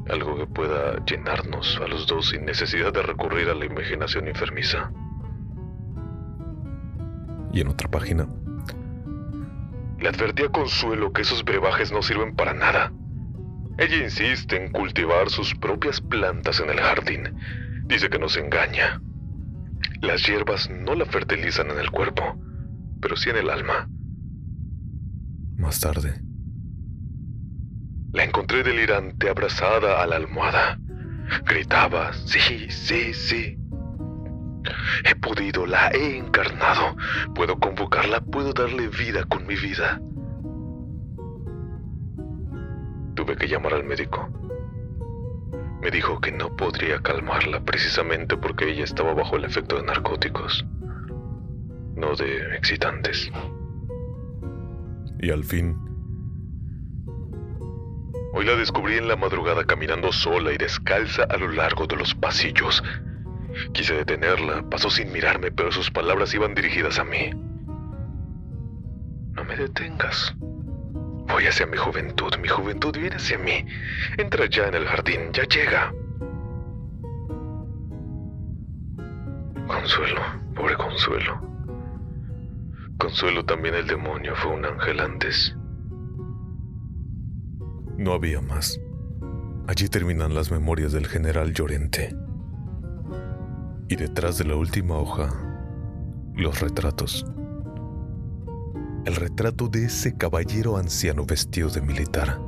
Algo 0.08 0.36
que 0.38 0.46
pueda 0.46 1.04
llenarnos 1.04 1.78
a 1.82 1.88
los 1.88 2.06
dos 2.06 2.30
sin 2.30 2.44
necesidad 2.44 2.92
de 2.92 3.02
recurrir 3.02 3.48
a 3.48 3.54
la 3.54 3.66
imaginación 3.66 4.28
enfermiza. 4.28 4.90
Y 7.52 7.60
en 7.60 7.68
otra 7.68 7.90
página, 7.90 8.28
le 9.98 10.08
advertí 10.08 10.44
a 10.44 10.48
Consuelo 10.48 11.12
que 11.12 11.22
esos 11.22 11.44
brebajes 11.44 11.92
no 11.92 12.02
sirven 12.02 12.34
para 12.34 12.54
nada. 12.54 12.92
Ella 13.78 13.96
insiste 14.04 14.56
en 14.56 14.72
cultivar 14.72 15.28
sus 15.28 15.54
propias 15.54 16.00
plantas 16.00 16.60
en 16.60 16.70
el 16.70 16.80
jardín. 16.80 17.34
Dice 17.84 18.08
que 18.08 18.18
nos 18.18 18.36
engaña. 18.36 19.00
Las 20.00 20.26
hierbas 20.26 20.70
no 20.70 20.94
la 20.94 21.04
fertilizan 21.04 21.70
en 21.70 21.78
el 21.78 21.90
cuerpo, 21.90 22.38
pero 23.00 23.16
sí 23.16 23.30
en 23.30 23.36
el 23.36 23.50
alma. 23.50 23.88
Más 25.56 25.80
tarde, 25.80 26.20
la 28.12 28.24
encontré 28.24 28.62
delirante 28.62 29.28
abrazada 29.28 30.02
a 30.02 30.06
la 30.06 30.16
almohada. 30.16 30.78
Gritaba, 31.44 32.12
sí, 32.14 32.66
sí, 32.70 33.12
sí. 33.12 33.58
He 35.04 35.14
podido, 35.16 35.66
la 35.66 35.88
he 35.88 36.16
encarnado. 36.16 36.96
Puedo 37.34 37.58
convocarla, 37.58 38.20
puedo 38.20 38.52
darle 38.52 38.88
vida 38.88 39.24
con 39.24 39.46
mi 39.46 39.56
vida. 39.56 40.00
Tuve 43.16 43.36
que 43.36 43.48
llamar 43.48 43.74
al 43.74 43.82
médico. 43.82 44.30
Me 45.82 45.90
dijo 45.90 46.20
que 46.20 46.30
no 46.30 46.54
podría 46.54 47.00
calmarla 47.00 47.60
precisamente 47.64 48.36
porque 48.36 48.70
ella 48.70 48.84
estaba 48.84 49.12
bajo 49.12 49.34
el 49.36 49.44
efecto 49.44 49.76
de 49.76 49.82
narcóticos, 49.82 50.64
no 51.96 52.14
de 52.14 52.56
excitantes. 52.56 53.30
Y 55.18 55.30
al 55.30 55.42
fin, 55.42 55.76
hoy 58.32 58.44
la 58.44 58.54
descubrí 58.54 58.96
en 58.96 59.08
la 59.08 59.16
madrugada 59.16 59.64
caminando 59.64 60.12
sola 60.12 60.52
y 60.52 60.56
descalza 60.56 61.24
a 61.24 61.36
lo 61.36 61.48
largo 61.48 61.88
de 61.88 61.96
los 61.96 62.14
pasillos 62.14 62.82
Quise 63.72 63.94
detenerla, 63.94 64.68
pasó 64.70 64.90
sin 64.90 65.12
mirarme, 65.12 65.50
pero 65.50 65.72
sus 65.72 65.90
palabras 65.90 66.34
iban 66.34 66.54
dirigidas 66.54 66.98
a 66.98 67.04
mí. 67.04 67.30
No 69.32 69.44
me 69.44 69.56
detengas. 69.56 70.34
Voy 71.28 71.46
hacia 71.46 71.66
mi 71.66 71.76
juventud, 71.76 72.32
mi 72.40 72.48
juventud 72.48 72.96
viene 72.96 73.16
hacia 73.16 73.38
mí. 73.38 73.64
Entra 74.16 74.46
ya 74.46 74.68
en 74.68 74.74
el 74.74 74.86
jardín, 74.86 75.32
ya 75.32 75.44
llega. 75.44 75.92
Consuelo, 79.66 80.20
pobre 80.54 80.76
Consuelo. 80.76 81.40
Consuelo 82.98 83.44
también 83.44 83.74
el 83.74 83.86
demonio 83.86 84.34
fue 84.36 84.52
un 84.52 84.64
ángel 84.64 85.00
antes. 85.00 85.56
No 87.98 88.12
había 88.12 88.40
más. 88.40 88.80
Allí 89.66 89.88
terminan 89.88 90.34
las 90.34 90.50
memorias 90.50 90.92
del 90.92 91.06
general 91.06 91.52
Llorente 91.52 92.14
y 93.88 93.96
detrás 93.96 94.38
de 94.38 94.44
la 94.44 94.56
última 94.56 94.96
hoja, 94.96 95.30
los 96.34 96.60
retratos. 96.60 97.24
El 99.06 99.14
retrato 99.14 99.68
de 99.68 99.84
ese 99.84 100.16
caballero 100.16 100.76
anciano 100.76 101.24
vestido 101.24 101.70
de 101.70 101.80
militar. 101.80 102.40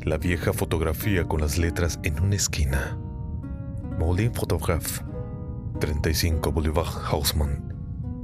La 0.00 0.16
vieja 0.16 0.54
fotografía 0.54 1.26
con 1.28 1.42
las 1.42 1.58
letras 1.58 2.00
en 2.02 2.18
una 2.18 2.36
esquina. 2.36 2.96
Moulin 3.98 4.32
Photographe, 4.32 5.04
35 5.80 6.50
Boulevard 6.50 6.88
Haussmann. 7.12 7.74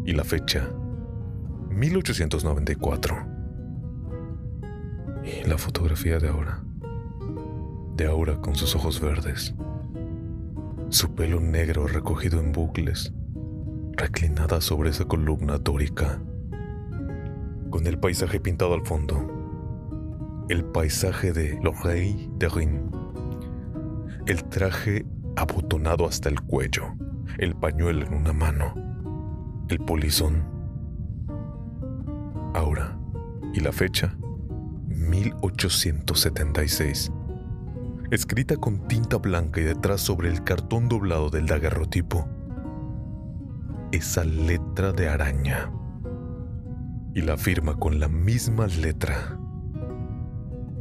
Y 0.07 0.15
la 0.15 0.25
fecha, 0.25 0.71
1894. 1.69 3.17
Y 5.25 5.47
la 5.47 5.59
fotografía 5.59 6.19
de 6.19 6.29
ahora. 6.29 6.65
De 7.97 8.07
ahora 8.07 8.41
con 8.41 8.57
sus 8.57 8.75
ojos 8.75 8.99
verdes 8.99 9.55
su 10.89 11.15
pelo 11.15 11.41
negro 11.41 11.87
recogido 11.87 12.39
en 12.39 12.53
bucles, 12.53 13.15
reclinada 13.93 14.61
sobre 14.61 14.91
esa 14.91 15.07
columna 15.07 15.57
dórica, 15.57 16.21
con 17.73 17.89
el 17.89 17.99
paisaje 17.99 18.39
pintado 18.39 18.75
al 18.75 18.87
fondo, 18.87 19.27
el 20.49 20.65
paisaje 20.65 21.33
de 21.33 21.59
L'Oreille 21.61 22.31
de 22.39 22.49
Rin, 22.49 22.89
el 24.27 24.45
traje 24.45 25.05
abotonado 25.35 26.07
hasta 26.07 26.29
el 26.29 26.41
cuello, 26.43 26.95
el 27.39 27.57
pañuelo 27.57 28.07
en 28.07 28.15
una 28.15 28.33
mano, 28.33 28.75
el 29.69 29.81
polizón. 29.81 30.45
Ahora, 32.55 32.97
y 33.53 33.59
la 33.61 33.73
fecha, 33.73 34.17
1876 34.87 37.11
escrita 38.11 38.57
con 38.59 38.87
tinta 38.89 39.17
blanca 39.17 39.63
y 39.63 39.65
detrás 39.65 40.03
sobre 40.03 40.29
el 40.29 40.45
cartón 40.45 40.87
doblado 40.87 41.31
del 41.31 41.47
daguerrotipo. 41.47 42.29
Esa 43.91 44.23
letra 44.25 44.93
de 44.93 45.09
araña. 45.09 45.73
Y 47.15 47.23
la 47.23 47.37
firma 47.37 47.79
con 47.79 48.01
la 48.01 48.09
misma 48.09 48.67
letra. 48.67 49.39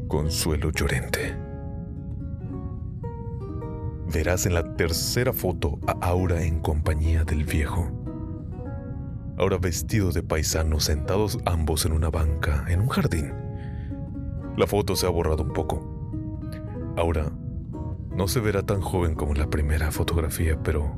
Consuelo 0.08 0.72
Llorente. 0.72 1.42
verás 4.12 4.46
en 4.46 4.54
la 4.54 4.76
tercera 4.76 5.32
foto 5.32 5.80
a 5.88 5.94
Aura 6.06 6.44
en 6.44 6.60
compañía 6.60 7.24
del 7.24 7.46
viejo. 7.46 7.90
Ahora 9.38 9.58
vestido 9.58 10.12
de 10.12 10.22
paisano, 10.22 10.80
sentados 10.80 11.40
ambos 11.46 11.86
en 11.86 11.94
una 11.94 12.10
banca, 12.10 12.66
en 12.68 12.82
un 12.82 12.90
jardín. 12.90 13.34
La 14.58 14.68
foto 14.68 14.96
se 14.96 15.06
ha 15.06 15.10
borrado 15.10 15.44
un 15.44 15.54
poco. 15.54 16.42
Aura 16.98 17.32
no 18.16 18.28
se 18.28 18.42
verá 18.42 18.64
tan 18.64 18.82
joven 18.82 19.16
como 19.16 19.32
en 19.32 19.40
la 19.40 19.50
primera 19.50 19.92
fotografía, 19.92 20.62
pero 20.62 20.94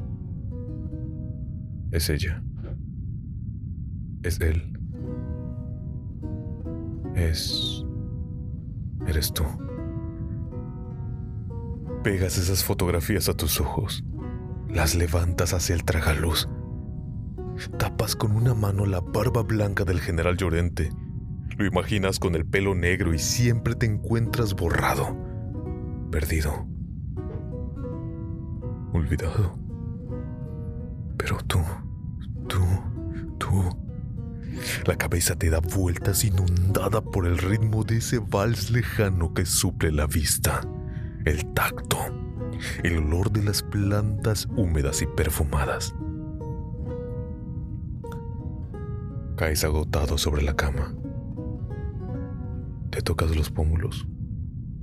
es 1.92 2.10
ella. 2.10 2.44
Es 4.24 4.42
él. 4.42 4.73
Es... 7.16 7.84
Eres 9.08 9.34
tú. 9.34 9.44
Pegas 12.04 12.38
esas 12.38 12.64
fotografías 12.64 13.30
a 13.30 13.34
tus 13.34 13.62
ojos. 13.62 14.04
Las 14.70 14.96
levantas 14.96 15.54
hacia 15.54 15.76
el 15.76 15.84
tragaluz. 15.84 16.50
Tapas 17.78 18.16
con 18.16 18.36
una 18.36 18.54
mano 18.54 18.86
la 18.86 19.00
barba 19.00 19.44
blanca 19.44 19.86
del 19.86 20.00
general 20.00 20.38
Llorente. 20.38 20.92
Lo 21.58 21.66
imaginas 21.66 22.20
con 22.20 22.36
el 22.36 22.46
pelo 22.46 22.74
negro 22.74 23.14
y 23.14 23.20
siempre 23.20 23.76
te 23.76 23.86
encuentras 23.86 24.56
borrado, 24.56 25.16
perdido, 26.12 26.68
olvidado. 28.92 29.56
Pero 31.18 31.38
tú, 31.48 31.60
tú, 32.48 32.60
tú... 33.38 33.83
La 34.86 34.98
cabeza 34.98 35.36
te 35.36 35.50
da 35.50 35.60
vueltas 35.60 36.24
inundada 36.24 37.02
por 37.02 37.26
el 37.26 37.38
ritmo 37.38 37.84
de 37.84 37.98
ese 37.98 38.20
vals 38.20 38.70
lejano 38.70 39.34
que 39.34 39.46
suple 39.46 39.92
la 39.92 40.08
vista, 40.08 40.62
el 41.26 41.54
tacto, 41.54 41.98
el 42.84 42.98
olor 42.98 43.32
de 43.32 43.44
las 43.44 43.64
plantas 43.64 44.48
húmedas 44.56 45.02
y 45.02 45.08
perfumadas. 45.08 45.96
Caes 49.38 49.64
agotado 49.64 50.18
sobre 50.18 50.44
la 50.44 50.56
cama. 50.56 50.94
Te 52.92 53.02
tocas 53.02 53.36
los 53.36 53.50
pómulos, 53.50 54.06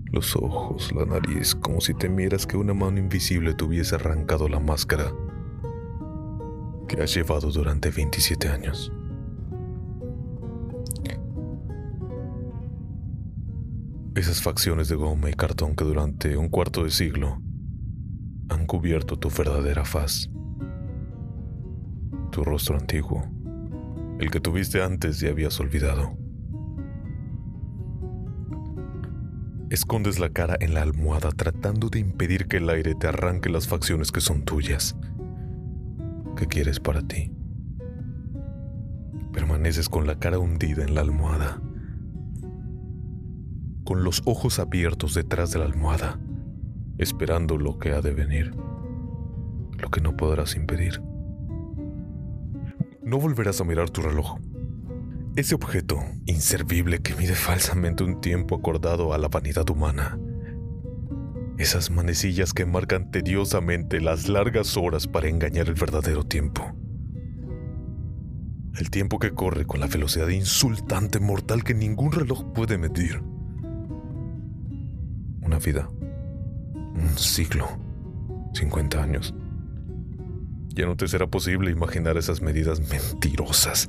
los 0.06 0.34
ojos, 0.34 0.92
la 0.92 1.04
nariz, 1.04 1.54
como 1.54 1.80
si 1.80 1.94
temieras 1.94 2.46
que 2.46 2.56
una 2.56 2.74
mano 2.74 2.98
invisible 2.98 3.54
te 3.54 3.64
hubiese 3.64 3.94
arrancado 3.94 4.48
la 4.48 4.58
máscara 4.58 5.12
que 6.88 7.00
has 7.00 7.14
llevado 7.14 7.52
durante 7.52 7.90
27 7.90 8.48
años. 8.48 8.92
Esas 14.16 14.42
facciones 14.42 14.88
de 14.88 14.96
goma 14.96 15.30
y 15.30 15.34
cartón 15.34 15.76
que 15.76 15.84
durante 15.84 16.36
un 16.36 16.48
cuarto 16.48 16.82
de 16.82 16.90
siglo 16.90 17.40
han 18.48 18.66
cubierto 18.66 19.16
tu 19.16 19.30
verdadera 19.30 19.84
faz, 19.84 20.28
tu 22.32 22.42
rostro 22.42 22.76
antiguo, 22.76 23.24
el 24.18 24.32
que 24.32 24.40
tuviste 24.40 24.82
antes 24.82 25.22
y 25.22 25.28
habías 25.28 25.60
olvidado. 25.60 26.18
Escondes 29.70 30.18
la 30.18 30.30
cara 30.30 30.56
en 30.58 30.74
la 30.74 30.82
almohada 30.82 31.30
tratando 31.30 31.88
de 31.88 32.00
impedir 32.00 32.48
que 32.48 32.56
el 32.56 32.68
aire 32.68 32.96
te 32.96 33.06
arranque 33.06 33.48
las 33.48 33.68
facciones 33.68 34.10
que 34.10 34.20
son 34.20 34.42
tuyas 34.44 34.96
que 36.36 36.48
quieres 36.48 36.80
para 36.80 37.02
ti. 37.02 37.32
Permaneces 39.32 39.88
con 39.88 40.08
la 40.08 40.18
cara 40.18 40.40
hundida 40.40 40.82
en 40.82 40.96
la 40.96 41.02
almohada, 41.02 41.62
con 43.90 44.04
los 44.04 44.22
ojos 44.24 44.60
abiertos 44.60 45.14
detrás 45.14 45.50
de 45.50 45.58
la 45.58 45.64
almohada, 45.64 46.20
esperando 46.96 47.58
lo 47.58 47.80
que 47.80 47.90
ha 47.90 48.00
de 48.00 48.12
venir, 48.12 48.54
lo 49.78 49.90
que 49.90 50.00
no 50.00 50.16
podrás 50.16 50.54
impedir. 50.54 51.02
No 53.02 53.18
volverás 53.18 53.60
a 53.60 53.64
mirar 53.64 53.90
tu 53.90 54.00
reloj. 54.00 54.38
Ese 55.34 55.56
objeto 55.56 55.98
inservible 56.24 57.00
que 57.00 57.16
mide 57.16 57.34
falsamente 57.34 58.04
un 58.04 58.20
tiempo 58.20 58.54
acordado 58.54 59.12
a 59.12 59.18
la 59.18 59.26
vanidad 59.26 59.68
humana 59.68 60.20
esas 61.58 61.90
manecillas 61.90 62.54
que 62.54 62.66
marcan 62.66 63.10
tediosamente 63.10 64.00
las 64.00 64.28
largas 64.28 64.76
horas 64.76 65.08
para 65.08 65.28
engañar 65.28 65.66
el 65.66 65.74
verdadero 65.74 66.22
tiempo. 66.22 66.76
El 68.78 68.88
tiempo 68.88 69.18
que 69.18 69.32
corre 69.32 69.66
con 69.66 69.80
la 69.80 69.88
velocidad 69.88 70.28
insultante 70.28 71.18
mortal 71.18 71.64
que 71.64 71.74
ningún 71.74 72.12
reloj 72.12 72.52
puede 72.54 72.78
medir. 72.78 73.20
Una 75.50 75.58
vida. 75.58 75.90
Un 76.94 77.18
siglo. 77.18 77.66
50 78.54 79.02
años. 79.02 79.34
Ya 80.68 80.86
no 80.86 80.96
te 80.96 81.08
será 81.08 81.26
posible 81.26 81.72
imaginar 81.72 82.16
esas 82.16 82.40
medidas 82.40 82.80
mentirosas. 82.88 83.88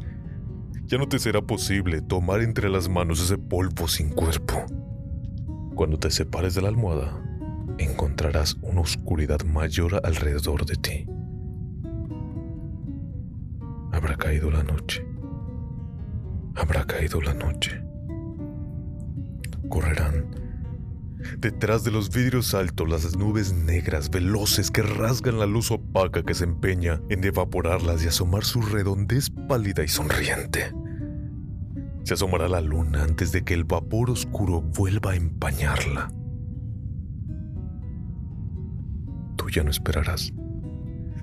Ya 0.85 0.97
no 0.97 1.07
te 1.07 1.19
será 1.19 1.39
posible 1.43 2.01
tomar 2.01 2.41
entre 2.41 2.67
las 2.67 2.89
manos 2.89 3.21
ese 3.21 3.37
polvo 3.37 3.87
sin 3.87 4.09
cuerpo. 4.09 4.65
Cuando 5.75 5.99
te 5.99 6.09
separes 6.09 6.55
de 6.55 6.63
la 6.63 6.69
almohada, 6.69 7.23
encontrarás 7.77 8.57
una 8.63 8.81
oscuridad 8.81 9.41
mayor 9.43 10.01
alrededor 10.03 10.65
de 10.65 10.75
ti. 10.77 11.05
Habrá 13.91 14.15
caído 14.17 14.49
la 14.49 14.63
noche. 14.63 15.05
Habrá 16.55 16.85
caído 16.85 17.21
la 17.21 17.35
noche. 17.35 17.83
Correrán 19.69 20.41
detrás 21.37 21.83
de 21.83 21.91
los 21.91 22.09
vidrios 22.09 22.53
altos 22.53 22.89
las 22.89 23.15
nubes 23.15 23.53
negras 23.53 24.09
veloces 24.09 24.71
que 24.71 24.81
rasgan 24.81 25.39
la 25.39 25.45
luz 25.45 25.71
opaca 25.71 26.23
que 26.23 26.33
se 26.33 26.43
empeña 26.43 27.01
en 27.09 27.23
evaporarlas 27.23 28.03
y 28.03 28.07
asomar 28.07 28.43
su 28.43 28.61
redondez 28.61 29.29
pálida 29.47 29.83
y 29.83 29.87
sonriente. 29.87 30.73
Se 32.03 32.15
asomará 32.15 32.47
la 32.47 32.61
luna 32.61 33.03
antes 33.03 33.31
de 33.31 33.43
que 33.43 33.53
el 33.53 33.63
vapor 33.63 34.09
oscuro 34.09 34.61
vuelva 34.61 35.11
a 35.11 35.15
empañarla. 35.15 36.11
ya 39.51 39.63
no 39.63 39.69
esperarás. 39.69 40.33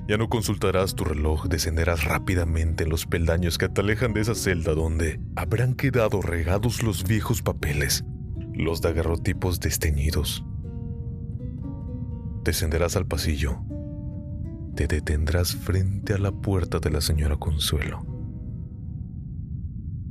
Ya 0.06 0.16
no 0.16 0.28
consultarás 0.28 0.94
tu 0.94 1.04
reloj, 1.04 1.48
descenderás 1.48 2.04
rápidamente 2.04 2.84
en 2.84 2.90
los 2.90 3.06
peldaños 3.06 3.58
que 3.58 3.68
te 3.68 3.80
alejan 3.80 4.14
de 4.14 4.22
esa 4.22 4.34
celda 4.34 4.74
donde 4.74 5.20
habrán 5.36 5.74
quedado 5.74 6.22
regados 6.22 6.82
los 6.82 7.04
viejos 7.04 7.42
papeles, 7.42 8.04
los 8.58 8.80
daguerrotipos 8.80 9.60
desteñidos. 9.60 10.44
Descenderás 12.42 12.96
al 12.96 13.06
pasillo. 13.06 13.60
Te 14.74 14.88
detendrás 14.88 15.54
frente 15.54 16.12
a 16.12 16.18
la 16.18 16.32
puerta 16.32 16.80
de 16.80 16.90
la 16.90 17.00
señora 17.00 17.36
Consuelo. 17.36 18.04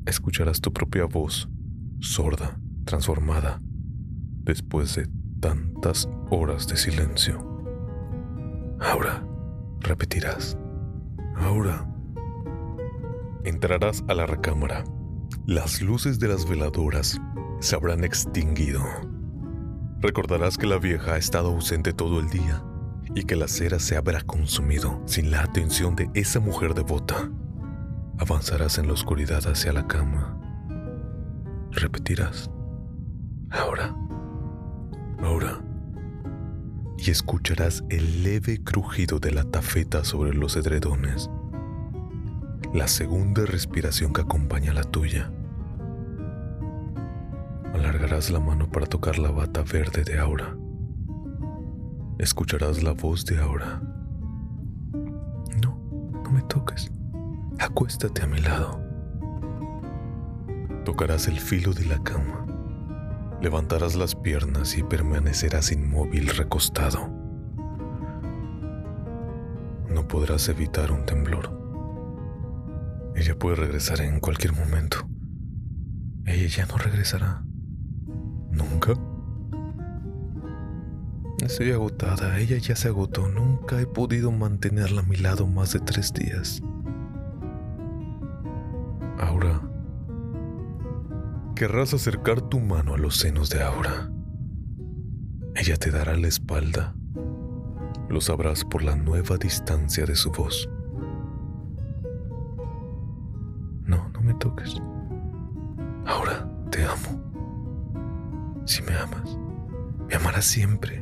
Escucharás 0.05 0.61
tu 0.61 0.71
propia 0.71 1.05
voz, 1.05 1.49
sorda, 1.99 2.57
transformada, 2.85 3.61
después 4.43 4.95
de 4.95 5.09
tantas 5.41 6.09
horas 6.29 6.67
de 6.67 6.77
silencio. 6.77 7.45
Ahora, 8.79 9.27
repetirás. 9.81 10.57
Ahora. 11.35 11.93
Entrarás 13.43 14.05
a 14.07 14.13
la 14.13 14.25
recámara. 14.25 14.85
Las 15.45 15.81
luces 15.81 16.19
de 16.19 16.29
las 16.29 16.47
veladoras 16.47 17.19
se 17.59 17.75
habrán 17.75 18.03
extinguido. 18.03 18.83
Recordarás 19.99 20.57
que 20.57 20.67
la 20.67 20.77
vieja 20.77 21.13
ha 21.13 21.17
estado 21.17 21.49
ausente 21.49 21.93
todo 21.93 22.19
el 22.19 22.29
día 22.29 22.63
y 23.15 23.23
que 23.23 23.35
la 23.35 23.47
cera 23.47 23.79
se 23.79 23.97
habrá 23.97 24.21
consumido 24.21 25.01
sin 25.05 25.31
la 25.31 25.41
atención 25.41 25.95
de 25.95 26.09
esa 26.13 26.39
mujer 26.39 26.73
devota. 26.73 27.31
Avanzarás 28.19 28.77
en 28.77 28.87
la 28.87 28.93
oscuridad 28.93 29.45
hacia 29.47 29.73
la 29.73 29.87
cama. 29.87 30.39
Repetirás. 31.71 32.49
Ahora. 33.49 33.95
Ahora 35.19 35.61
y 36.97 37.11
escucharás 37.11 37.83
el 37.89 38.23
leve 38.23 38.63
crujido 38.63 39.19
de 39.19 39.31
la 39.31 39.43
tafeta 39.43 40.03
sobre 40.03 40.33
los 40.33 40.55
edredones, 40.55 41.29
la 42.73 42.87
segunda 42.87 43.45
respiración 43.45 44.13
que 44.13 44.21
acompaña 44.21 44.73
la 44.73 44.83
tuya. 44.83 45.31
Alargarás 47.73 48.29
la 48.29 48.39
mano 48.39 48.69
para 48.69 48.85
tocar 48.85 49.19
la 49.19 49.31
bata 49.31 49.63
verde 49.63 50.03
de 50.03 50.19
Aura. 50.19 50.55
Escucharás 52.19 52.83
la 52.83 52.93
voz 52.93 53.25
de 53.25 53.39
Aura. 53.39 53.81
No, 55.61 55.79
no 56.23 56.31
me 56.31 56.41
toques. 56.43 56.91
Acuéstate 57.59 58.23
a 58.23 58.27
mi 58.27 58.39
lado. 58.39 58.81
Tocarás 60.85 61.27
el 61.27 61.39
filo 61.39 61.73
de 61.73 61.85
la 61.85 62.01
cama 62.03 62.47
Levantarás 63.41 63.95
las 63.95 64.15
piernas 64.15 64.77
y 64.77 64.83
permanecerás 64.83 65.71
inmóvil 65.71 66.27
recostado. 66.29 67.07
No 69.89 70.07
podrás 70.07 70.49
evitar 70.49 70.91
un 70.91 71.05
temblor. 71.05 71.55
Ella 73.15 73.37
puede 73.37 73.57
regresar 73.57 74.01
en 74.01 74.19
cualquier 74.19 74.53
momento. 74.53 75.07
Ella 76.25 76.47
ya 76.47 76.65
no 76.65 76.77
regresará. 76.77 77.43
¿Nunca? 78.57 78.93
Estoy 81.45 81.71
agotada, 81.71 82.39
ella 82.39 82.57
ya 82.57 82.75
se 82.75 82.87
agotó, 82.87 83.29
nunca 83.29 83.79
he 83.79 83.85
podido 83.85 84.31
mantenerla 84.31 85.01
a 85.01 85.05
mi 85.05 85.15
lado 85.15 85.45
más 85.45 85.73
de 85.73 85.79
tres 85.79 86.11
días. 86.11 86.61
Aura, 89.19 89.61
querrás 91.55 91.93
acercar 91.93 92.41
tu 92.41 92.59
mano 92.59 92.95
a 92.95 92.97
los 92.97 93.17
senos 93.17 93.49
de 93.49 93.61
Aura. 93.61 94.11
Ella 95.55 95.77
te 95.77 95.91
dará 95.91 96.17
la 96.17 96.27
espalda. 96.27 96.95
Lo 98.09 98.21
sabrás 98.21 98.65
por 98.65 98.83
la 98.83 98.95
nueva 98.95 99.37
distancia 99.37 100.05
de 100.05 100.15
su 100.15 100.31
voz. 100.31 100.67
No, 103.85 104.09
no 104.09 104.21
me 104.21 104.33
toques. 104.35 104.81
Si 108.67 108.83
me 108.83 108.93
amas, 108.95 109.37
me 110.09 110.15
amarás 110.15 110.43
siempre, 110.43 111.01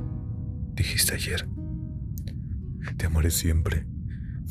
dijiste 0.75 1.15
ayer. 1.15 1.49
Te 2.95 3.07
amaré 3.07 3.31
siempre. 3.31 3.87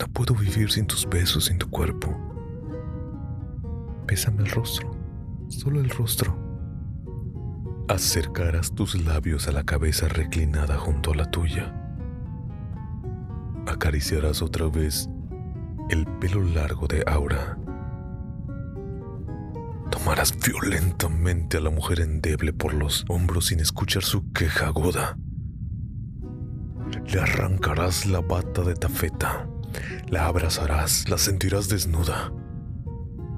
No 0.01 0.09
puedo 0.09 0.35
vivir 0.35 0.73
sin 0.73 0.89
tus 0.89 1.09
besos, 1.09 1.45
sin 1.45 1.59
tu 1.59 1.71
cuerpo. 1.71 2.13
Pésame 4.09 4.43
el 4.43 4.51
rostro, 4.51 4.91
solo 5.47 5.79
el 5.79 5.91
rostro. 5.91 6.37
Acercarás 7.87 8.75
tus 8.75 9.01
labios 9.01 9.47
a 9.47 9.53
la 9.53 9.63
cabeza 9.63 10.09
reclinada 10.09 10.77
junto 10.77 11.13
a 11.13 11.15
la 11.15 11.31
tuya. 11.31 11.73
Acariciarás 13.69 14.43
otra 14.43 14.67
vez 14.69 15.09
el 15.89 16.05
pelo 16.19 16.43
largo 16.43 16.89
de 16.89 17.05
Aura. 17.07 17.59
Tomarás 19.95 20.35
violentamente 20.37 21.59
a 21.59 21.61
la 21.61 21.71
mujer 21.71 22.01
endeble 22.01 22.53
por 22.53 22.75
los 22.75 23.05
hombros 23.09 23.47
sin 23.47 23.61
escuchar 23.61 24.03
su 24.03 24.33
queja 24.33 24.67
aguda. 24.67 25.17
Le 27.07 27.21
arrancarás 27.21 28.05
la 28.05 28.21
bata 28.21 28.63
de 28.63 28.75
tafeta, 28.75 29.49
la 30.09 30.27
abrazarás, 30.27 31.09
la 31.09 31.17
sentirás 31.17 31.69
desnuda, 31.69 32.33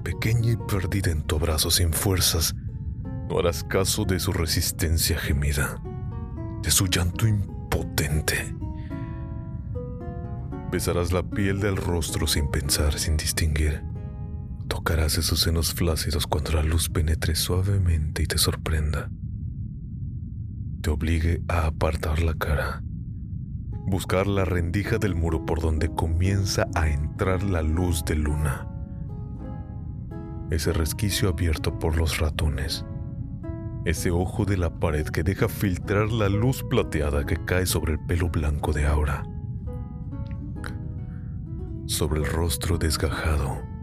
pequeña 0.02 0.52
y 0.52 0.56
perdida 0.56 1.10
en 1.10 1.24
tu 1.24 1.36
abrazo 1.36 1.70
sin 1.70 1.92
fuerzas. 1.92 2.54
No 3.28 3.38
harás 3.38 3.62
caso 3.62 4.06
de 4.06 4.18
su 4.18 4.32
resistencia 4.32 5.18
gemida, 5.18 5.78
de 6.62 6.70
su 6.70 6.86
llanto 6.86 7.26
impotente. 7.26 8.56
Besarás 10.72 11.12
la 11.12 11.22
piel 11.22 11.60
del 11.60 11.76
rostro 11.76 12.26
sin 12.26 12.50
pensar, 12.50 12.98
sin 12.98 13.18
distinguir. 13.18 13.82
Tocarás 14.68 15.16
esos 15.16 15.40
senos 15.40 15.72
flácidos 15.74 16.26
cuando 16.26 16.52
la 16.52 16.62
luz 16.62 16.88
penetre 16.88 17.36
suavemente 17.36 18.22
y 18.22 18.26
te 18.26 18.36
sorprenda. 18.36 19.10
Te 20.82 20.90
obligue 20.90 21.42
a 21.48 21.66
apartar 21.66 22.20
la 22.20 22.34
cara. 22.34 22.82
Buscar 23.86 24.26
la 24.26 24.44
rendija 24.44 24.98
del 24.98 25.14
muro 25.14 25.46
por 25.46 25.60
donde 25.60 25.88
comienza 25.88 26.66
a 26.74 26.88
entrar 26.88 27.44
la 27.44 27.62
luz 27.62 28.04
de 28.04 28.16
luna. 28.16 28.68
Ese 30.50 30.72
resquicio 30.72 31.28
abierto 31.28 31.78
por 31.78 31.96
los 31.96 32.18
ratones. 32.18 32.84
Ese 33.84 34.10
ojo 34.10 34.44
de 34.44 34.56
la 34.56 34.80
pared 34.80 35.06
que 35.06 35.22
deja 35.22 35.48
filtrar 35.48 36.10
la 36.10 36.28
luz 36.28 36.64
plateada 36.68 37.24
que 37.24 37.36
cae 37.44 37.66
sobre 37.66 37.92
el 37.92 38.00
pelo 38.00 38.28
blanco 38.30 38.72
de 38.72 38.84
Aura. 38.84 39.22
Sobre 41.86 42.18
el 42.18 42.26
rostro 42.26 42.78
desgajado 42.78 43.75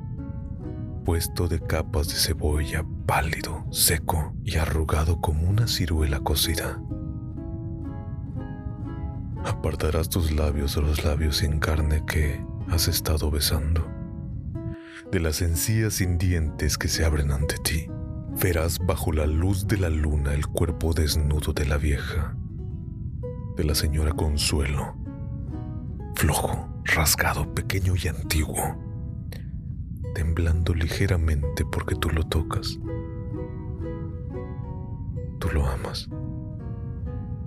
puesto 1.04 1.48
de 1.48 1.60
capas 1.60 2.08
de 2.08 2.16
cebolla, 2.16 2.86
pálido, 3.06 3.66
seco 3.72 4.34
y 4.44 4.58
arrugado 4.58 5.20
como 5.20 5.48
una 5.50 5.68
ciruela 5.68 6.20
cocida. 6.22 6.82
Apartarás 9.46 10.10
tus 10.10 10.32
labios 10.32 10.76
de 10.76 10.82
los 10.82 11.04
labios 11.04 11.38
sin 11.38 11.60
carne 11.60 12.04
que 12.08 12.44
has 12.70 12.88
estado 12.88 13.30
besando, 13.30 13.86
de 15.12 15.20
las 15.20 15.42
encías 15.42 15.96
sin 15.96 16.18
dientes 16.18 16.78
que 16.78 16.88
se 16.88 17.06
abren 17.06 17.32
ante 17.32 17.58
ti. 17.58 17.88
Verás 18.42 18.80
bajo 18.80 19.12
la 19.12 19.28
luz 19.28 19.68
de 19.68 19.78
la 19.78 19.90
luna 19.90 20.34
el 20.34 20.48
cuerpo 20.48 20.94
desnudo 20.94 21.54
de 21.54 21.66
la 21.66 21.78
vieja, 21.78 22.36
de 23.56 23.64
la 23.64 23.76
señora 23.76 24.14
Consuelo, 24.14 24.96
flojo, 26.16 26.82
rasgado, 26.86 27.54
pequeño 27.54 27.94
y 28.02 28.08
antiguo 28.08 28.93
temblando 30.14 30.74
ligeramente 30.74 31.66
porque 31.66 31.96
tú 31.96 32.10
lo 32.10 32.24
tocas. 32.24 32.80
Tú 35.40 35.50
lo 35.54 35.66
amas. 35.66 36.10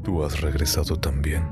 Tú 0.03 0.23
has 0.25 0.41
regresado 0.41 0.99
también. 0.99 1.45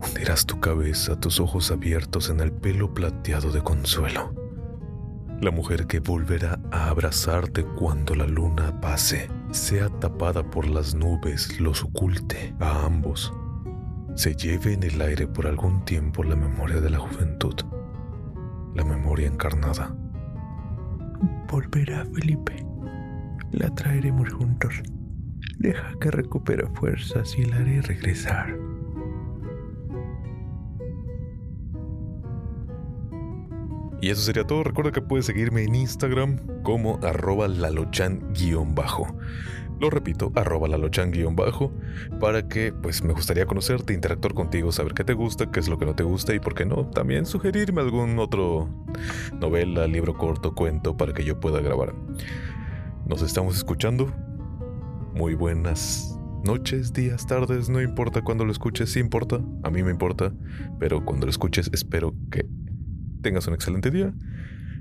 Hundirás 0.00 0.46
tu 0.46 0.60
cabeza, 0.60 1.18
tus 1.18 1.40
ojos 1.40 1.70
abiertos 1.70 2.30
en 2.30 2.40
el 2.40 2.52
pelo 2.52 2.94
plateado 2.94 3.50
de 3.52 3.62
consuelo. 3.62 4.34
La 5.40 5.50
mujer 5.50 5.86
que 5.86 6.00
volverá 6.00 6.58
a 6.72 6.88
abrazarte 6.88 7.64
cuando 7.64 8.14
la 8.14 8.26
luna 8.26 8.80
pase, 8.80 9.28
sea 9.50 9.88
tapada 9.88 10.42
por 10.50 10.66
las 10.66 10.94
nubes, 10.94 11.60
los 11.60 11.84
oculte 11.84 12.54
a 12.58 12.84
ambos, 12.84 13.32
se 14.14 14.34
lleve 14.34 14.72
en 14.72 14.82
el 14.82 15.00
aire 15.00 15.28
por 15.28 15.46
algún 15.46 15.84
tiempo 15.84 16.24
la 16.24 16.34
memoria 16.34 16.80
de 16.80 16.90
la 16.90 16.98
juventud 16.98 17.54
la 18.78 18.84
memoria 18.84 19.26
encarnada. 19.26 19.92
Volverá, 21.50 22.04
Felipe. 22.14 22.64
La 23.50 23.74
traeremos 23.74 24.32
juntos. 24.32 24.82
Deja 25.58 25.90
que 26.00 26.12
recupere 26.12 26.64
fuerzas 26.74 27.36
y 27.36 27.44
la 27.44 27.56
haré 27.56 27.82
regresar. 27.82 28.56
Y 34.00 34.10
eso 34.10 34.22
sería 34.22 34.44
todo. 34.44 34.62
Recuerda 34.62 34.92
que 34.92 35.02
puedes 35.02 35.26
seguirme 35.26 35.64
en 35.64 35.74
Instagram 35.74 36.62
como 36.62 37.00
arroba 37.02 37.48
lalochan-bajo. 37.48 39.16
Lo 39.80 39.90
repito, 39.90 40.32
arroba 40.34 40.66
lalochan-bajo, 40.66 41.72
para 42.18 42.48
que 42.48 42.72
pues 42.72 43.02
me 43.02 43.12
gustaría 43.12 43.46
conocerte, 43.46 43.94
interactuar 43.94 44.34
contigo, 44.34 44.72
saber 44.72 44.92
qué 44.92 45.04
te 45.04 45.12
gusta, 45.12 45.50
qué 45.52 45.60
es 45.60 45.68
lo 45.68 45.78
que 45.78 45.86
no 45.86 45.94
te 45.94 46.02
gusta 46.02 46.34
y 46.34 46.40
por 46.40 46.54
qué 46.54 46.64
no, 46.64 46.86
también 46.86 47.26
sugerirme 47.26 47.80
algún 47.80 48.18
otro 48.18 48.68
novela, 49.40 49.86
libro 49.86 50.16
corto, 50.16 50.54
cuento 50.54 50.96
para 50.96 51.12
que 51.12 51.24
yo 51.24 51.38
pueda 51.38 51.60
grabar. 51.60 51.94
Nos 53.06 53.22
estamos 53.22 53.56
escuchando. 53.56 54.12
Muy 55.14 55.34
buenas 55.34 56.18
noches, 56.44 56.92
días, 56.92 57.26
tardes, 57.26 57.68
no 57.68 57.80
importa 57.80 58.22
cuando 58.22 58.44
lo 58.44 58.52
escuches, 58.52 58.90
sí 58.90 59.00
importa, 59.00 59.40
a 59.62 59.70
mí 59.70 59.82
me 59.82 59.90
importa, 59.90 60.32
pero 60.78 61.04
cuando 61.04 61.26
lo 61.26 61.30
escuches 61.30 61.70
espero 61.72 62.14
que 62.30 62.48
tengas 63.22 63.46
un 63.46 63.54
excelente 63.54 63.90
día, 63.90 64.12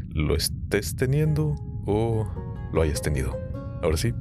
lo 0.09 0.35
estés 0.35 0.95
teniendo 0.95 1.55
o 1.85 2.27
lo 2.73 2.81
hayas 2.81 3.01
tenido. 3.01 3.37
Ahora 3.81 3.97
sí, 3.97 4.13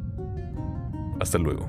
hasta 1.21 1.39
luego. 1.39 1.69